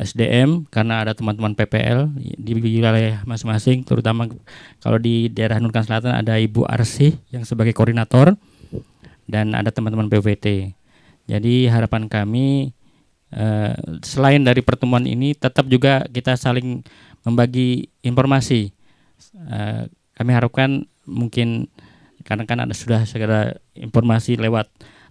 SDM 0.00 0.66
karena 0.70 1.06
ada 1.06 1.12
teman-teman 1.14 1.54
PPL 1.54 2.10
di 2.18 2.52
wilayah 2.58 3.22
masing-masing 3.22 3.86
terutama 3.86 4.26
kalau 4.82 4.98
di 4.98 5.30
daerah 5.30 5.62
Nunukan 5.62 5.86
Selatan 5.86 6.14
ada 6.14 6.38
Ibu 6.38 6.66
Arsi 6.66 7.14
yang 7.30 7.46
sebagai 7.46 7.70
koordinator 7.76 8.34
dan 9.24 9.56
ada 9.56 9.72
teman-teman 9.72 10.10
PWT. 10.10 10.76
Jadi 11.24 11.54
harapan 11.70 12.10
kami 12.10 12.76
eh, 13.32 13.74
selain 14.04 14.44
dari 14.44 14.60
pertemuan 14.60 15.08
ini 15.08 15.32
tetap 15.32 15.64
juga 15.70 16.04
kita 16.10 16.36
saling 16.36 16.84
membagi 17.24 17.88
informasi. 18.04 18.74
Eh, 19.34 19.82
kami 20.14 20.30
harapkan 20.30 20.84
mungkin 21.08 21.68
karena 22.24 22.44
kan 22.48 22.58
ada 22.64 22.72
sudah 22.72 23.04
segera 23.04 23.56
informasi 23.76 24.40
lewat 24.40 24.68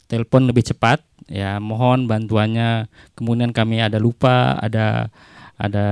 telepon 0.08 0.50
lebih 0.50 0.66
cepat. 0.66 1.04
Ya 1.32 1.58
mohon 1.58 2.06
bantuannya. 2.06 2.92
Kemudian 3.16 3.56
kami 3.56 3.80
ada 3.80 3.98
lupa 3.98 4.58
ada 4.60 5.10
ada 5.56 5.88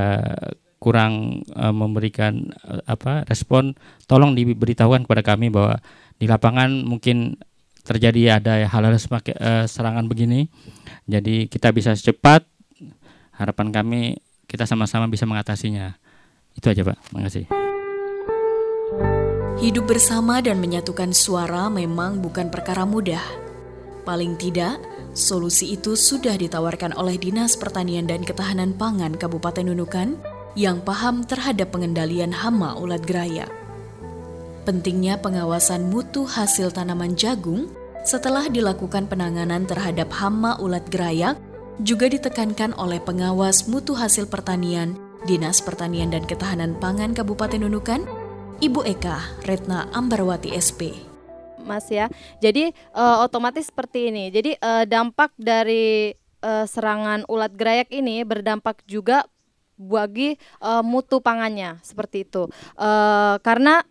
kurang 0.81 1.45
eh, 1.53 1.73
memberikan 1.73 2.49
eh, 2.65 2.81
apa 2.89 3.23
respon 3.29 3.77
tolong 4.09 4.33
diberitahukan 4.33 5.05
kepada 5.05 5.21
kami 5.21 5.53
bahwa 5.53 5.77
di 6.17 6.25
lapangan 6.25 6.85
mungkin 6.85 7.37
terjadi 7.81 8.41
ada 8.41 8.65
hal-hal 8.65 8.97
eh, 8.97 9.65
serangan 9.69 10.05
begini. 10.09 10.49
Jadi 11.05 11.45
kita 11.49 11.69
bisa 11.69 11.93
secepat 11.93 12.45
harapan 13.37 13.69
kami 13.73 14.01
kita 14.49 14.65
sama-sama 14.67 15.07
bisa 15.07 15.23
mengatasinya. 15.29 15.95
Itu 16.51 16.67
aja 16.67 16.83
pak. 16.83 16.97
Makasih 17.15 17.47
Hidup 19.61 19.85
bersama 19.85 20.41
dan 20.41 20.57
menyatukan 20.57 21.13
suara 21.13 21.69
memang 21.69 22.17
bukan 22.19 22.49
perkara 22.49 22.81
mudah. 22.83 23.40
Paling 24.01 24.37
tidak, 24.41 24.81
solusi 25.13 25.77
itu 25.77 25.93
sudah 25.93 26.33
ditawarkan 26.37 26.97
oleh 26.97 27.21
Dinas 27.21 27.53
Pertanian 27.53 28.09
dan 28.09 28.25
Ketahanan 28.25 28.73
Pangan 28.73 29.13
Kabupaten 29.13 29.67
Nunukan 29.67 30.17
yang 30.57 30.81
paham 30.81 31.23
terhadap 31.23 31.71
pengendalian 31.71 32.33
hama 32.33 32.75
ulat 32.75 33.05
geraya. 33.05 33.47
Pentingnya 34.65 35.17
pengawasan 35.21 35.89
mutu 35.89 36.25
hasil 36.25 36.73
tanaman 36.73 37.17
jagung 37.17 37.69
setelah 38.01 38.49
dilakukan 38.49 39.05
penanganan 39.05 39.69
terhadap 39.69 40.09
hama 40.17 40.57
ulat 40.57 40.85
gerayak 40.89 41.37
juga 41.81 42.09
ditekankan 42.09 42.77
oleh 42.77 43.01
pengawas 43.01 43.65
mutu 43.69 43.93
hasil 43.97 44.29
pertanian 44.29 44.97
Dinas 45.21 45.61
Pertanian 45.61 46.09
dan 46.09 46.25
Ketahanan 46.25 46.73
Pangan 46.81 47.13
Kabupaten 47.13 47.61
Nunukan, 47.61 48.01
Ibu 48.57 48.81
Eka 48.89 49.45
Retna 49.45 49.85
Ambarwati 49.93 50.57
SP. 50.57 51.10
Mas 51.63 51.87
ya. 51.89 52.11
Jadi 52.43 52.73
uh, 52.93 53.23
otomatis 53.23 53.69
seperti 53.69 54.09
ini. 54.13 54.29
Jadi 54.33 54.57
uh, 54.59 54.83
dampak 54.85 55.33
dari 55.37 56.13
uh, 56.41 56.65
serangan 56.65 57.25
ulat 57.29 57.53
gerayak 57.55 57.89
ini 57.93 58.25
berdampak 58.25 58.83
juga 58.89 59.25
bagi 59.81 60.37
uh, 60.61 60.85
mutu 60.85 61.21
pangannya 61.23 61.81
seperti 61.81 62.29
itu. 62.29 62.45
Uh, 62.77 63.41
karena 63.41 63.81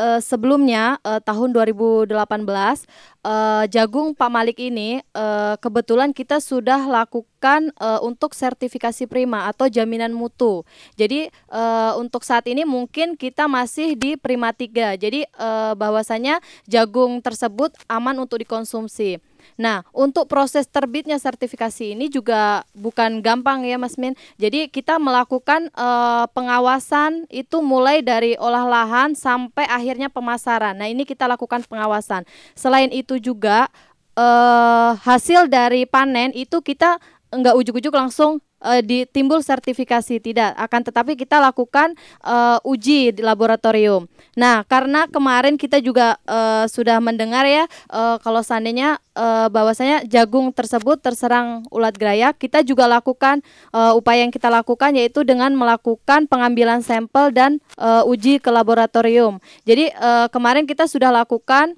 uh, 0.00 0.20
sebelumnya 0.24 0.96
uh, 1.04 1.20
tahun 1.20 1.52
2018 1.52 2.16
uh, 2.16 3.64
jagung 3.68 4.16
Pak 4.16 4.30
Malik 4.32 4.56
ini 4.56 5.04
uh, 5.12 5.60
kebetulan 5.60 6.16
kita 6.16 6.40
sudah 6.40 6.88
lakukan 6.88 7.68
uh, 7.76 8.00
untuk 8.00 8.32
sertifikasi 8.32 9.04
prima 9.04 9.44
atau 9.52 9.68
jaminan 9.68 10.16
mutu. 10.16 10.64
Jadi 10.96 11.28
uh, 11.52 12.00
untuk 12.00 12.24
saat 12.24 12.48
ini 12.48 12.64
mungkin 12.64 13.20
kita 13.20 13.44
masih 13.44 13.92
di 13.92 14.16
prima 14.16 14.56
3. 14.56 14.96
Jadi 14.96 15.28
uh, 15.36 15.76
bahwasanya 15.76 16.40
jagung 16.64 17.20
tersebut 17.20 17.76
aman 17.92 18.16
untuk 18.16 18.40
dikonsumsi. 18.40 19.29
Nah, 19.58 19.84
untuk 19.90 20.26
proses 20.30 20.68
terbitnya 20.68 21.16
sertifikasi 21.20 21.96
ini 21.96 22.08
juga 22.08 22.64
bukan 22.76 23.20
gampang 23.24 23.64
ya 23.66 23.76
Mas 23.76 23.96
Min. 23.96 24.16
Jadi 24.36 24.68
kita 24.68 24.96
melakukan 24.96 25.68
uh, 25.74 26.26
pengawasan 26.32 27.28
itu 27.32 27.60
mulai 27.64 28.00
dari 28.04 28.36
olah 28.40 28.64
lahan 28.66 29.16
sampai 29.16 29.66
akhirnya 29.66 30.12
pemasaran. 30.12 30.76
Nah, 30.76 30.88
ini 30.88 31.08
kita 31.08 31.28
lakukan 31.28 31.64
pengawasan. 31.66 32.24
Selain 32.54 32.92
itu 32.92 33.16
juga 33.20 33.68
uh, 34.16 34.96
hasil 35.00 35.48
dari 35.48 35.84
panen 35.88 36.32
itu 36.36 36.60
kita 36.60 37.00
enggak 37.30 37.54
ujuk-ujuk 37.56 37.94
langsung 37.94 38.42
uh, 38.62 38.80
ditimbul 38.84 39.40
sertifikasi 39.42 40.20
tidak 40.20 40.54
akan 40.56 40.80
tetapi 40.84 41.16
kita 41.16 41.40
lakukan 41.40 41.96
uh, 42.24 42.60
uji 42.62 43.16
di 43.16 43.22
laboratorium. 43.24 44.06
Nah, 44.36 44.62
karena 44.68 45.10
kemarin 45.10 45.58
kita 45.58 45.82
juga 45.82 46.16
uh, 46.28 46.64
sudah 46.70 47.02
mendengar 47.02 47.44
ya 47.48 47.66
uh, 47.90 48.16
kalau 48.22 48.44
seandainya 48.44 49.00
uh, 49.16 49.48
bahwasanya 49.50 50.06
jagung 50.06 50.52
tersebut 50.54 51.02
terserang 51.02 51.66
ulat 51.74 51.96
gerayak, 51.96 52.38
kita 52.38 52.62
juga 52.62 52.86
lakukan 52.86 53.42
uh, 53.74 53.96
upaya 53.96 54.22
yang 54.22 54.32
kita 54.32 54.48
lakukan 54.48 54.94
yaitu 54.94 55.26
dengan 55.26 55.52
melakukan 55.56 56.30
pengambilan 56.30 56.84
sampel 56.84 57.34
dan 57.34 57.58
uh, 57.76 58.06
uji 58.06 58.38
ke 58.38 58.48
laboratorium. 58.48 59.42
Jadi 59.66 59.90
uh, 59.98 60.30
kemarin 60.30 60.64
kita 60.64 60.86
sudah 60.86 61.10
lakukan 61.10 61.74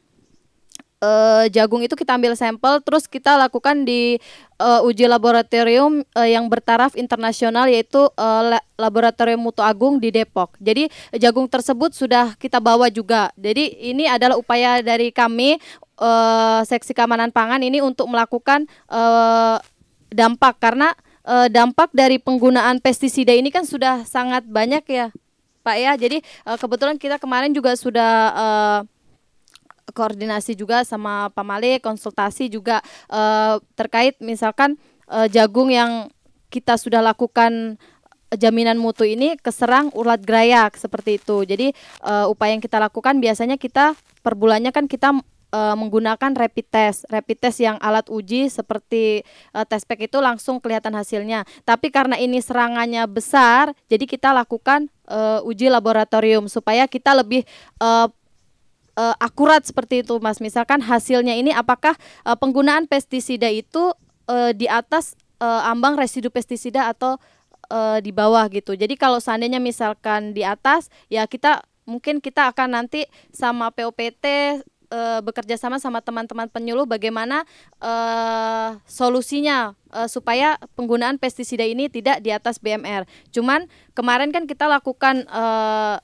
uh, 1.02 1.44
jagung 1.50 1.82
itu 1.82 1.98
kita 1.98 2.14
ambil 2.14 2.38
sampel 2.38 2.78
terus 2.80 3.10
kita 3.10 3.34
lakukan 3.34 3.82
di 3.82 4.22
uh, 4.62 4.86
uji 4.86 5.10
laboratorium 5.10 6.06
uh, 6.14 6.28
yang 6.28 6.46
bertaraf 6.46 6.94
internasional 6.94 7.66
yaitu 7.66 8.06
uh, 8.14 8.56
laboratorium 8.78 9.42
Mutu 9.42 9.60
Agung 9.60 9.98
di 9.98 10.14
Depok. 10.14 10.54
Jadi 10.62 10.86
jagung 11.18 11.50
tersebut 11.50 11.92
sudah 11.92 12.38
kita 12.38 12.62
bawa 12.62 12.88
juga. 12.88 13.34
Jadi 13.34 13.82
ini 13.82 14.06
adalah 14.06 14.38
upaya 14.38 14.80
dari 14.80 15.10
kami 15.10 15.58
uh, 15.98 16.62
seksi 16.62 16.94
keamanan 16.94 17.34
pangan 17.34 17.60
ini 17.60 17.82
untuk 17.82 18.06
melakukan 18.06 18.70
uh, 18.86 19.58
dampak 20.14 20.62
karena 20.62 20.94
uh, 21.26 21.50
dampak 21.50 21.90
dari 21.90 22.22
penggunaan 22.22 22.78
pestisida 22.78 23.34
ini 23.34 23.50
kan 23.50 23.66
sudah 23.66 24.06
sangat 24.06 24.46
banyak 24.46 24.86
ya. 24.86 25.08
Pak 25.62 25.78
ya, 25.78 25.94
jadi 25.94 26.18
kebetulan 26.58 26.98
kita 26.98 27.22
kemarin 27.22 27.54
juga 27.54 27.78
sudah 27.78 28.34
uh, 28.34 28.78
koordinasi 29.90 30.54
juga 30.54 30.86
sama 30.86 31.34
Pak 31.34 31.46
Malik, 31.46 31.78
konsultasi 31.82 32.46
juga 32.46 32.78
uh, 33.10 33.58
terkait 33.74 34.14
misalkan 34.22 34.78
uh, 35.10 35.26
jagung 35.26 35.74
yang 35.74 36.06
kita 36.52 36.78
sudah 36.78 37.02
lakukan 37.02 37.80
jaminan 38.36 38.80
mutu 38.80 39.04
ini 39.04 39.36
keserang 39.36 39.92
ulat 39.92 40.24
gerayak 40.24 40.76
seperti 40.78 41.20
itu. 41.20 41.44
Jadi 41.44 41.76
uh, 42.04 42.30
upaya 42.30 42.56
yang 42.56 42.64
kita 42.64 42.80
lakukan 42.80 43.20
biasanya 43.20 43.60
kita 43.60 43.96
per 44.24 44.38
bulannya 44.38 44.72
kan 44.72 44.88
kita 44.88 45.12
uh, 45.52 45.76
menggunakan 45.76 46.32
rapid 46.32 46.66
test. 46.72 47.04
Rapid 47.12 47.36
test 47.38 47.58
yang 47.60 47.76
alat 47.78 48.08
uji 48.08 48.48
seperti 48.48 49.22
uh, 49.52 49.68
test 49.68 49.84
pack 49.84 50.08
itu 50.08 50.18
langsung 50.18 50.58
kelihatan 50.58 50.96
hasilnya. 50.96 51.44
Tapi 51.68 51.92
karena 51.92 52.16
ini 52.16 52.40
serangannya 52.40 53.04
besar, 53.06 53.76
jadi 53.92 54.08
kita 54.08 54.32
lakukan 54.32 54.88
uh, 55.12 55.44
uji 55.44 55.68
laboratorium 55.68 56.48
supaya 56.48 56.88
kita 56.88 57.12
lebih 57.12 57.44
uh, 57.78 58.08
uh, 59.02 59.14
akurat 59.18 59.66
seperti 59.66 60.06
itu 60.06 60.22
Mas. 60.22 60.38
Misalkan 60.38 60.78
hasilnya 60.78 61.34
ini 61.34 61.50
apakah 61.50 61.98
uh, 62.22 62.38
penggunaan 62.38 62.86
pestisida 62.86 63.50
itu 63.50 63.90
uh, 64.30 64.50
di 64.54 64.70
atas 64.70 65.18
uh, 65.42 65.66
ambang 65.66 65.98
residu 65.98 66.30
pestisida 66.30 66.86
atau 66.86 67.18
uh, 67.70 67.98
di 67.98 68.14
bawah 68.14 68.46
gitu. 68.52 68.78
Jadi 68.78 68.94
kalau 68.94 69.18
seandainya 69.18 69.58
misalkan 69.58 70.30
di 70.30 70.46
atas 70.46 70.86
ya 71.10 71.26
kita 71.26 71.66
mungkin 71.82 72.22
kita 72.22 72.54
akan 72.54 72.78
nanti 72.78 73.10
sama 73.34 73.74
POPT 73.74 74.24
uh, 74.92 75.20
bekerja 75.24 75.58
sama 75.58 75.82
sama 75.82 75.98
teman-teman 75.98 76.46
penyuluh 76.46 76.86
bagaimana 76.86 77.42
uh, 77.82 78.78
solusinya 78.86 79.74
uh, 79.90 80.06
supaya 80.06 80.60
penggunaan 80.78 81.18
pestisida 81.18 81.66
ini 81.66 81.90
tidak 81.90 82.22
di 82.22 82.30
atas 82.30 82.62
BMR. 82.62 83.08
Cuman 83.34 83.66
kemarin 83.98 84.30
kan 84.30 84.46
kita 84.46 84.70
lakukan 84.70 85.26
uh, 85.26 85.98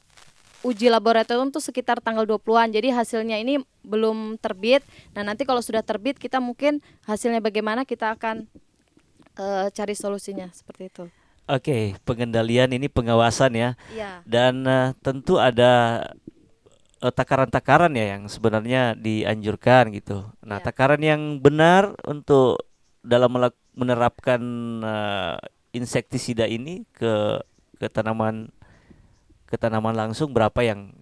uji 0.66 0.90
laboratorium 0.90 1.55
tuh 1.55 1.62
sekitar 1.62 2.03
tanggal 2.03 2.27
20-an. 2.27 2.75
Jadi 2.75 2.90
hasilnya 2.90 3.38
ini 3.38 3.62
belum 3.87 4.38
terbit. 4.42 4.83
Nah, 5.14 5.23
nanti 5.23 5.47
kalau 5.47 5.62
sudah 5.62 5.83
terbit 5.83 6.18
kita 6.18 6.42
mungkin 6.42 6.83
hasilnya 7.07 7.38
bagaimana 7.38 7.87
kita 7.87 8.14
akan 8.18 8.47
uh, 9.38 9.66
cari 9.71 9.94
solusinya 9.94 10.51
seperti 10.51 10.90
itu. 10.90 11.05
Oke, 11.49 11.97
pengendalian 12.05 12.77
ini 12.77 12.92
pengawasan 12.92 13.57
ya. 13.57 13.71
Iya. 13.94 14.21
Dan 14.29 14.68
uh, 14.68 14.92
tentu 15.01 15.40
ada 15.40 16.05
eh, 17.01 17.09
takaran-takaran 17.09 17.88
ya 17.97 18.18
yang 18.18 18.29
sebenarnya 18.29 18.92
dianjurkan 18.92 19.88
gitu. 19.97 20.29
Nah, 20.44 20.61
takaran 20.61 21.01
yang 21.01 21.40
benar 21.40 21.97
untuk 22.05 22.61
dalam 23.01 23.33
menerapkan 23.73 24.42
eh, 24.85 25.37
insektisida 25.73 26.44
ini 26.44 26.85
ke 26.92 27.40
ke 27.79 27.87
tanaman 27.88 28.53
ke 29.49 29.57
tanaman 29.57 29.97
langsung 29.97 30.31
berapa 30.31 30.61
yang 30.61 30.93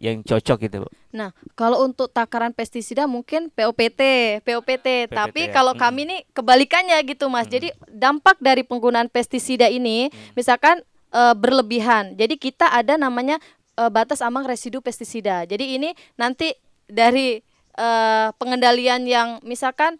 yang 0.00 0.24
cocok 0.24 0.64
gitu, 0.64 0.76
Bu? 0.80 0.88
Nah, 1.12 1.28
kalau 1.52 1.84
untuk 1.84 2.08
takaran 2.08 2.56
pestisida 2.56 3.04
mungkin 3.04 3.52
POPT, 3.52 4.00
POPT. 4.40 5.12
Tapi 5.12 5.50
ya. 5.50 5.52
kalau 5.52 5.76
Hmm. 5.76 5.82
kami 5.84 6.08
nih 6.08 6.20
kebalikannya 6.32 6.96
gitu, 7.04 7.28
Mas. 7.28 7.44
Jadi 7.52 7.68
dampak 7.84 8.40
dari 8.40 8.64
penggunaan 8.64 9.12
pestisida 9.12 9.68
ini, 9.68 10.08
Hmm. 10.08 10.32
misalkan 10.32 10.80
eh, 11.10 11.34
berlebihan. 11.34 12.14
Jadi 12.14 12.38
kita 12.38 12.70
ada 12.70 12.94
namanya 12.94 13.42
eh, 13.76 13.90
batas 13.90 14.22
ambang 14.22 14.46
residu 14.46 14.78
pestisida. 14.80 15.42
Jadi 15.44 15.74
ini 15.76 15.90
nanti 16.14 16.54
dari 16.86 17.42
eh, 17.76 18.28
pengendalian 18.38 19.04
yang 19.04 19.28
misalkan 19.42 19.98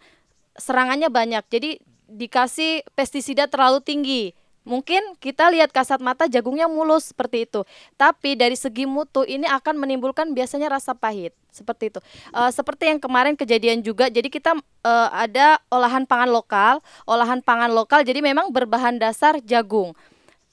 serangannya 0.55 1.11
banyak. 1.11 1.43
Jadi 1.45 1.77
dikasih 2.07 2.83
pestisida 2.93 3.47
terlalu 3.47 3.79
tinggi. 3.79 4.23
Mungkin 4.61 5.17
kita 5.17 5.49
lihat 5.49 5.73
kasat 5.73 5.97
mata 6.05 6.29
jagungnya 6.29 6.69
mulus 6.69 7.09
seperti 7.09 7.49
itu. 7.49 7.65
Tapi 7.97 8.37
dari 8.37 8.53
segi 8.53 8.85
mutu 8.85 9.25
ini 9.25 9.49
akan 9.49 9.81
menimbulkan 9.81 10.37
biasanya 10.37 10.69
rasa 10.69 10.93
pahit 10.93 11.33
seperti 11.49 11.89
itu. 11.89 11.99
Eh, 12.29 12.51
seperti 12.53 12.93
yang 12.93 13.01
kemarin 13.01 13.33
kejadian 13.33 13.81
juga. 13.81 14.07
Jadi 14.13 14.29
kita 14.29 14.53
eh, 14.61 15.09
ada 15.09 15.57
olahan 15.73 16.05
pangan 16.05 16.29
lokal, 16.29 16.77
olahan 17.09 17.41
pangan 17.41 17.73
lokal. 17.73 18.05
Jadi 18.05 18.21
memang 18.21 18.53
berbahan 18.53 19.01
dasar 19.01 19.41
jagung. 19.41 19.97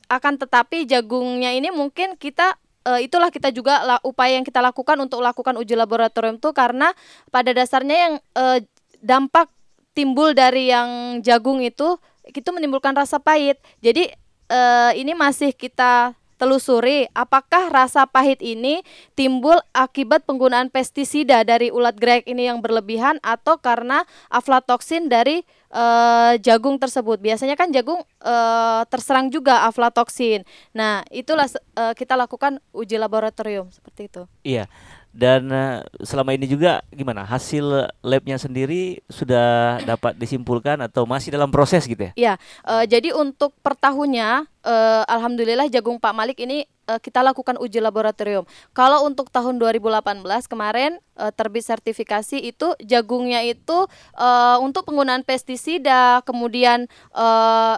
Akan 0.08 0.40
tetapi 0.40 0.88
jagungnya 0.88 1.52
ini 1.52 1.68
mungkin 1.68 2.16
kita 2.16 2.56
eh, 2.88 3.04
itulah 3.04 3.28
kita 3.28 3.52
juga 3.52 3.84
la- 3.84 4.02
upaya 4.08 4.40
yang 4.40 4.46
kita 4.46 4.64
lakukan 4.64 4.96
untuk 5.04 5.20
lakukan 5.20 5.52
uji 5.60 5.76
laboratorium 5.76 6.40
itu 6.40 6.48
karena 6.56 6.96
pada 7.28 7.52
dasarnya 7.52 7.96
yang 8.08 8.14
eh, 8.32 8.64
dampak 9.04 9.52
timbul 9.92 10.32
dari 10.32 10.70
yang 10.70 11.20
jagung 11.20 11.58
itu 11.58 11.98
itu 12.30 12.50
menimbulkan 12.52 12.92
rasa 12.92 13.16
pahit. 13.18 13.58
Jadi 13.80 14.12
eh, 14.48 14.92
ini 14.96 15.12
masih 15.16 15.52
kita 15.52 16.16
telusuri 16.38 17.10
apakah 17.12 17.68
rasa 17.68 18.06
pahit 18.06 18.38
ini 18.40 18.80
timbul 19.18 19.58
akibat 19.74 20.22
penggunaan 20.22 20.70
pestisida 20.70 21.42
dari 21.42 21.74
ulat 21.74 21.98
grek 21.98 22.30
ini 22.30 22.46
yang 22.46 22.62
berlebihan 22.62 23.18
atau 23.26 23.58
karena 23.58 24.06
aflatoksin 24.30 25.10
dari 25.10 25.42
eh, 25.74 26.32
jagung 26.38 26.78
tersebut. 26.78 27.18
Biasanya 27.18 27.58
kan 27.58 27.74
jagung 27.74 28.00
eh, 28.22 28.82
terserang 28.86 29.28
juga 29.34 29.66
aflatoksin. 29.66 30.46
Nah, 30.72 31.02
itulah 31.10 31.50
eh, 31.50 31.92
kita 31.98 32.14
lakukan 32.14 32.62
uji 32.70 32.96
laboratorium 32.96 33.74
seperti 33.74 34.06
itu. 34.06 34.22
Iya. 34.46 34.70
Dan 35.18 35.50
eh, 35.50 35.82
selama 36.06 36.30
ini 36.30 36.46
juga 36.46 36.78
gimana? 36.94 37.26
Hasil 37.26 37.90
labnya 38.06 38.38
sendiri 38.38 39.02
sudah 39.10 39.82
dapat 39.82 40.14
disimpulkan 40.14 40.78
atau 40.86 41.10
masih 41.10 41.34
dalam 41.34 41.50
proses 41.50 41.90
gitu 41.90 42.06
ya? 42.06 42.12
Ya, 42.14 42.34
eh, 42.62 42.86
jadi 42.86 43.10
untuk 43.10 43.50
per 43.58 43.74
tahunnya, 43.74 44.46
eh, 44.62 45.02
alhamdulillah 45.10 45.66
jagung 45.74 45.98
Pak 45.98 46.14
Malik 46.14 46.38
ini 46.38 46.70
eh, 46.70 47.00
kita 47.02 47.26
lakukan 47.26 47.58
uji 47.58 47.82
laboratorium. 47.82 48.46
Kalau 48.70 49.02
untuk 49.10 49.26
tahun 49.34 49.58
2018 49.58 50.22
kemarin 50.46 51.02
eh, 51.18 51.34
terbit 51.34 51.66
sertifikasi 51.66 52.38
itu 52.38 52.78
jagungnya 52.78 53.42
itu 53.42 53.90
eh, 54.14 54.56
untuk 54.62 54.86
penggunaan 54.86 55.26
pestisida, 55.26 56.22
kemudian 56.22 56.86
eh, 57.18 57.76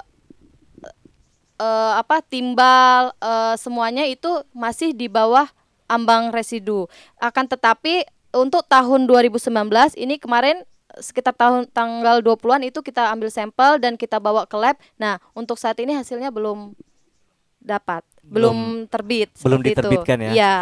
eh, 1.57 1.93
apa 1.97 2.21
timbal 2.21 3.17
eh, 3.17 3.57
semuanya 3.57 4.05
itu 4.05 4.45
masih 4.53 4.93
di 4.93 5.09
bawah 5.09 5.49
ambang 5.91 6.31
residu. 6.31 6.87
Akan 7.19 7.51
tetapi 7.51 8.07
untuk 8.31 8.63
tahun 8.71 9.11
2019 9.11 9.51
ini 9.99 10.23
kemarin 10.23 10.63
sekitar 10.99 11.35
tahun 11.35 11.71
tanggal 11.71 12.23
20-an 12.23 12.67
itu 12.67 12.83
kita 12.83 13.11
ambil 13.11 13.31
sampel 13.31 13.79
dan 13.83 13.95
kita 13.99 14.23
bawa 14.23 14.47
ke 14.47 14.55
lab. 14.59 14.79
Nah, 14.99 15.19
untuk 15.35 15.59
saat 15.59 15.79
ini 15.83 15.95
hasilnya 15.95 16.31
belum 16.31 16.75
dapat, 17.63 18.03
belum, 18.25 18.87
terbit. 18.91 19.31
belum 19.39 19.61
seperti 19.61 19.71
itu. 19.71 19.75
diterbitkan 19.79 20.19
ya? 20.19 20.33
Iya. 20.35 20.57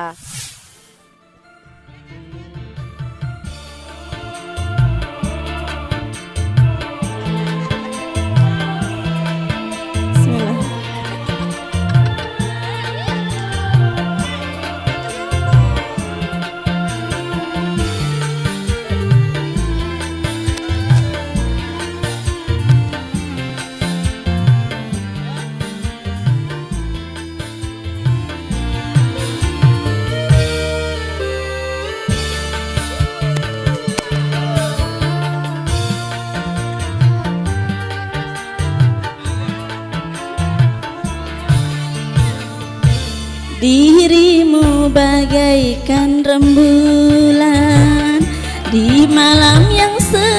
Dirimu 43.59 44.87
bagaikan 44.95 46.23
rembulan 46.23 48.23
di 48.71 49.03
malam 49.11 49.67
yang 49.75 49.99
sepi 49.99 50.38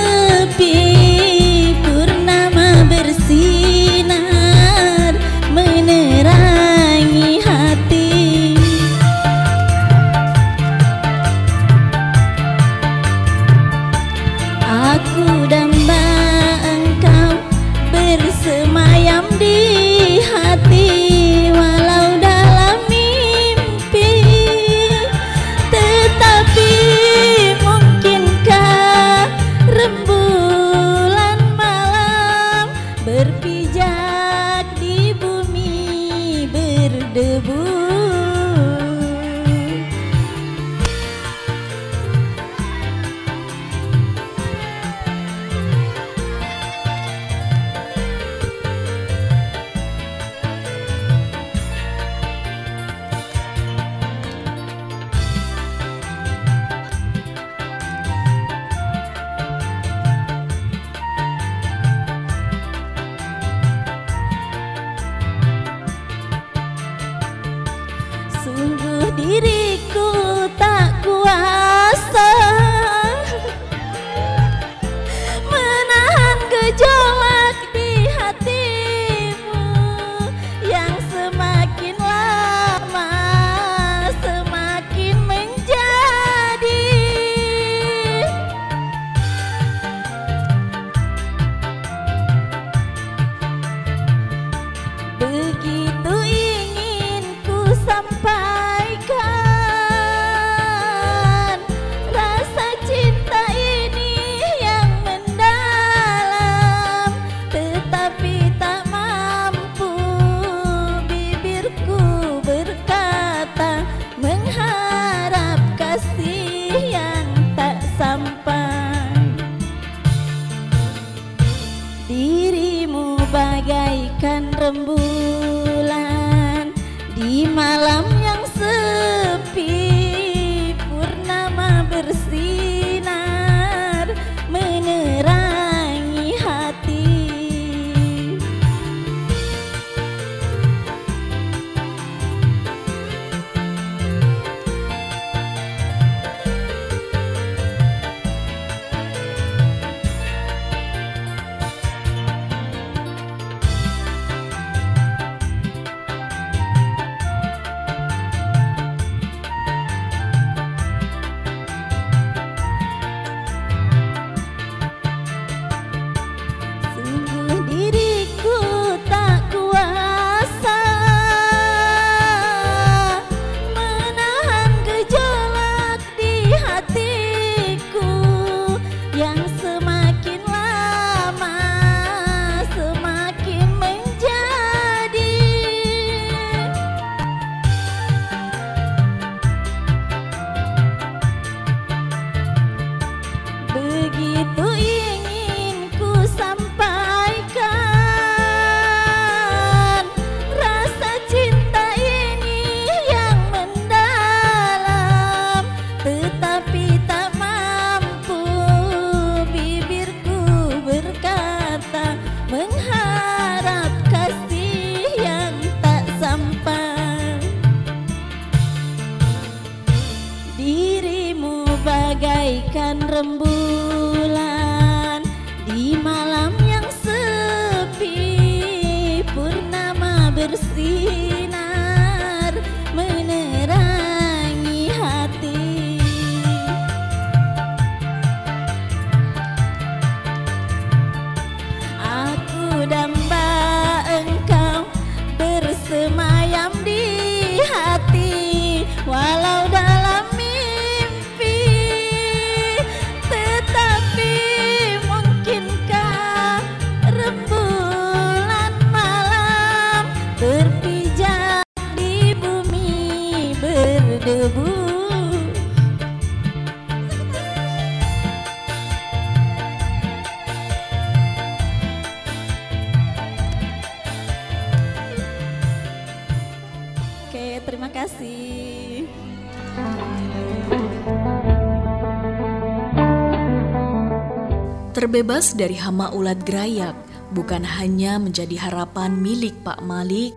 Terbebas 285.19 285.51
dari 285.51 285.75
hama 285.75 286.15
ulat 286.15 286.47
gerayak 286.47 286.95
bukan 287.35 287.59
hanya 287.59 288.15
menjadi 288.15 288.55
harapan 288.55 289.19
milik 289.19 289.51
Pak 289.67 289.83
Malik, 289.83 290.31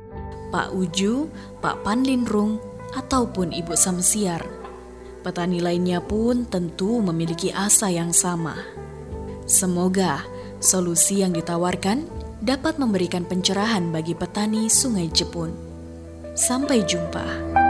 Pak 0.50 0.74
Uju, 0.74 1.30
Pak 1.62 1.86
Panlinrung, 1.86 2.58
ataupun 2.98 3.54
Ibu 3.54 3.78
Samsiar. 3.78 4.42
Petani 5.22 5.62
lainnya 5.62 6.02
pun 6.02 6.50
tentu 6.50 6.98
memiliki 6.98 7.54
asa 7.54 7.94
yang 7.94 8.10
sama. 8.10 8.58
Semoga 9.46 10.26
solusi 10.58 11.22
yang 11.22 11.30
ditawarkan 11.30 12.02
dapat 12.42 12.82
memberikan 12.82 13.22
pencerahan 13.22 13.86
bagi 13.94 14.18
petani 14.18 14.66
Sungai 14.66 15.06
Jepun. 15.14 15.54
Sampai 16.34 16.82
jumpa. 16.82 17.61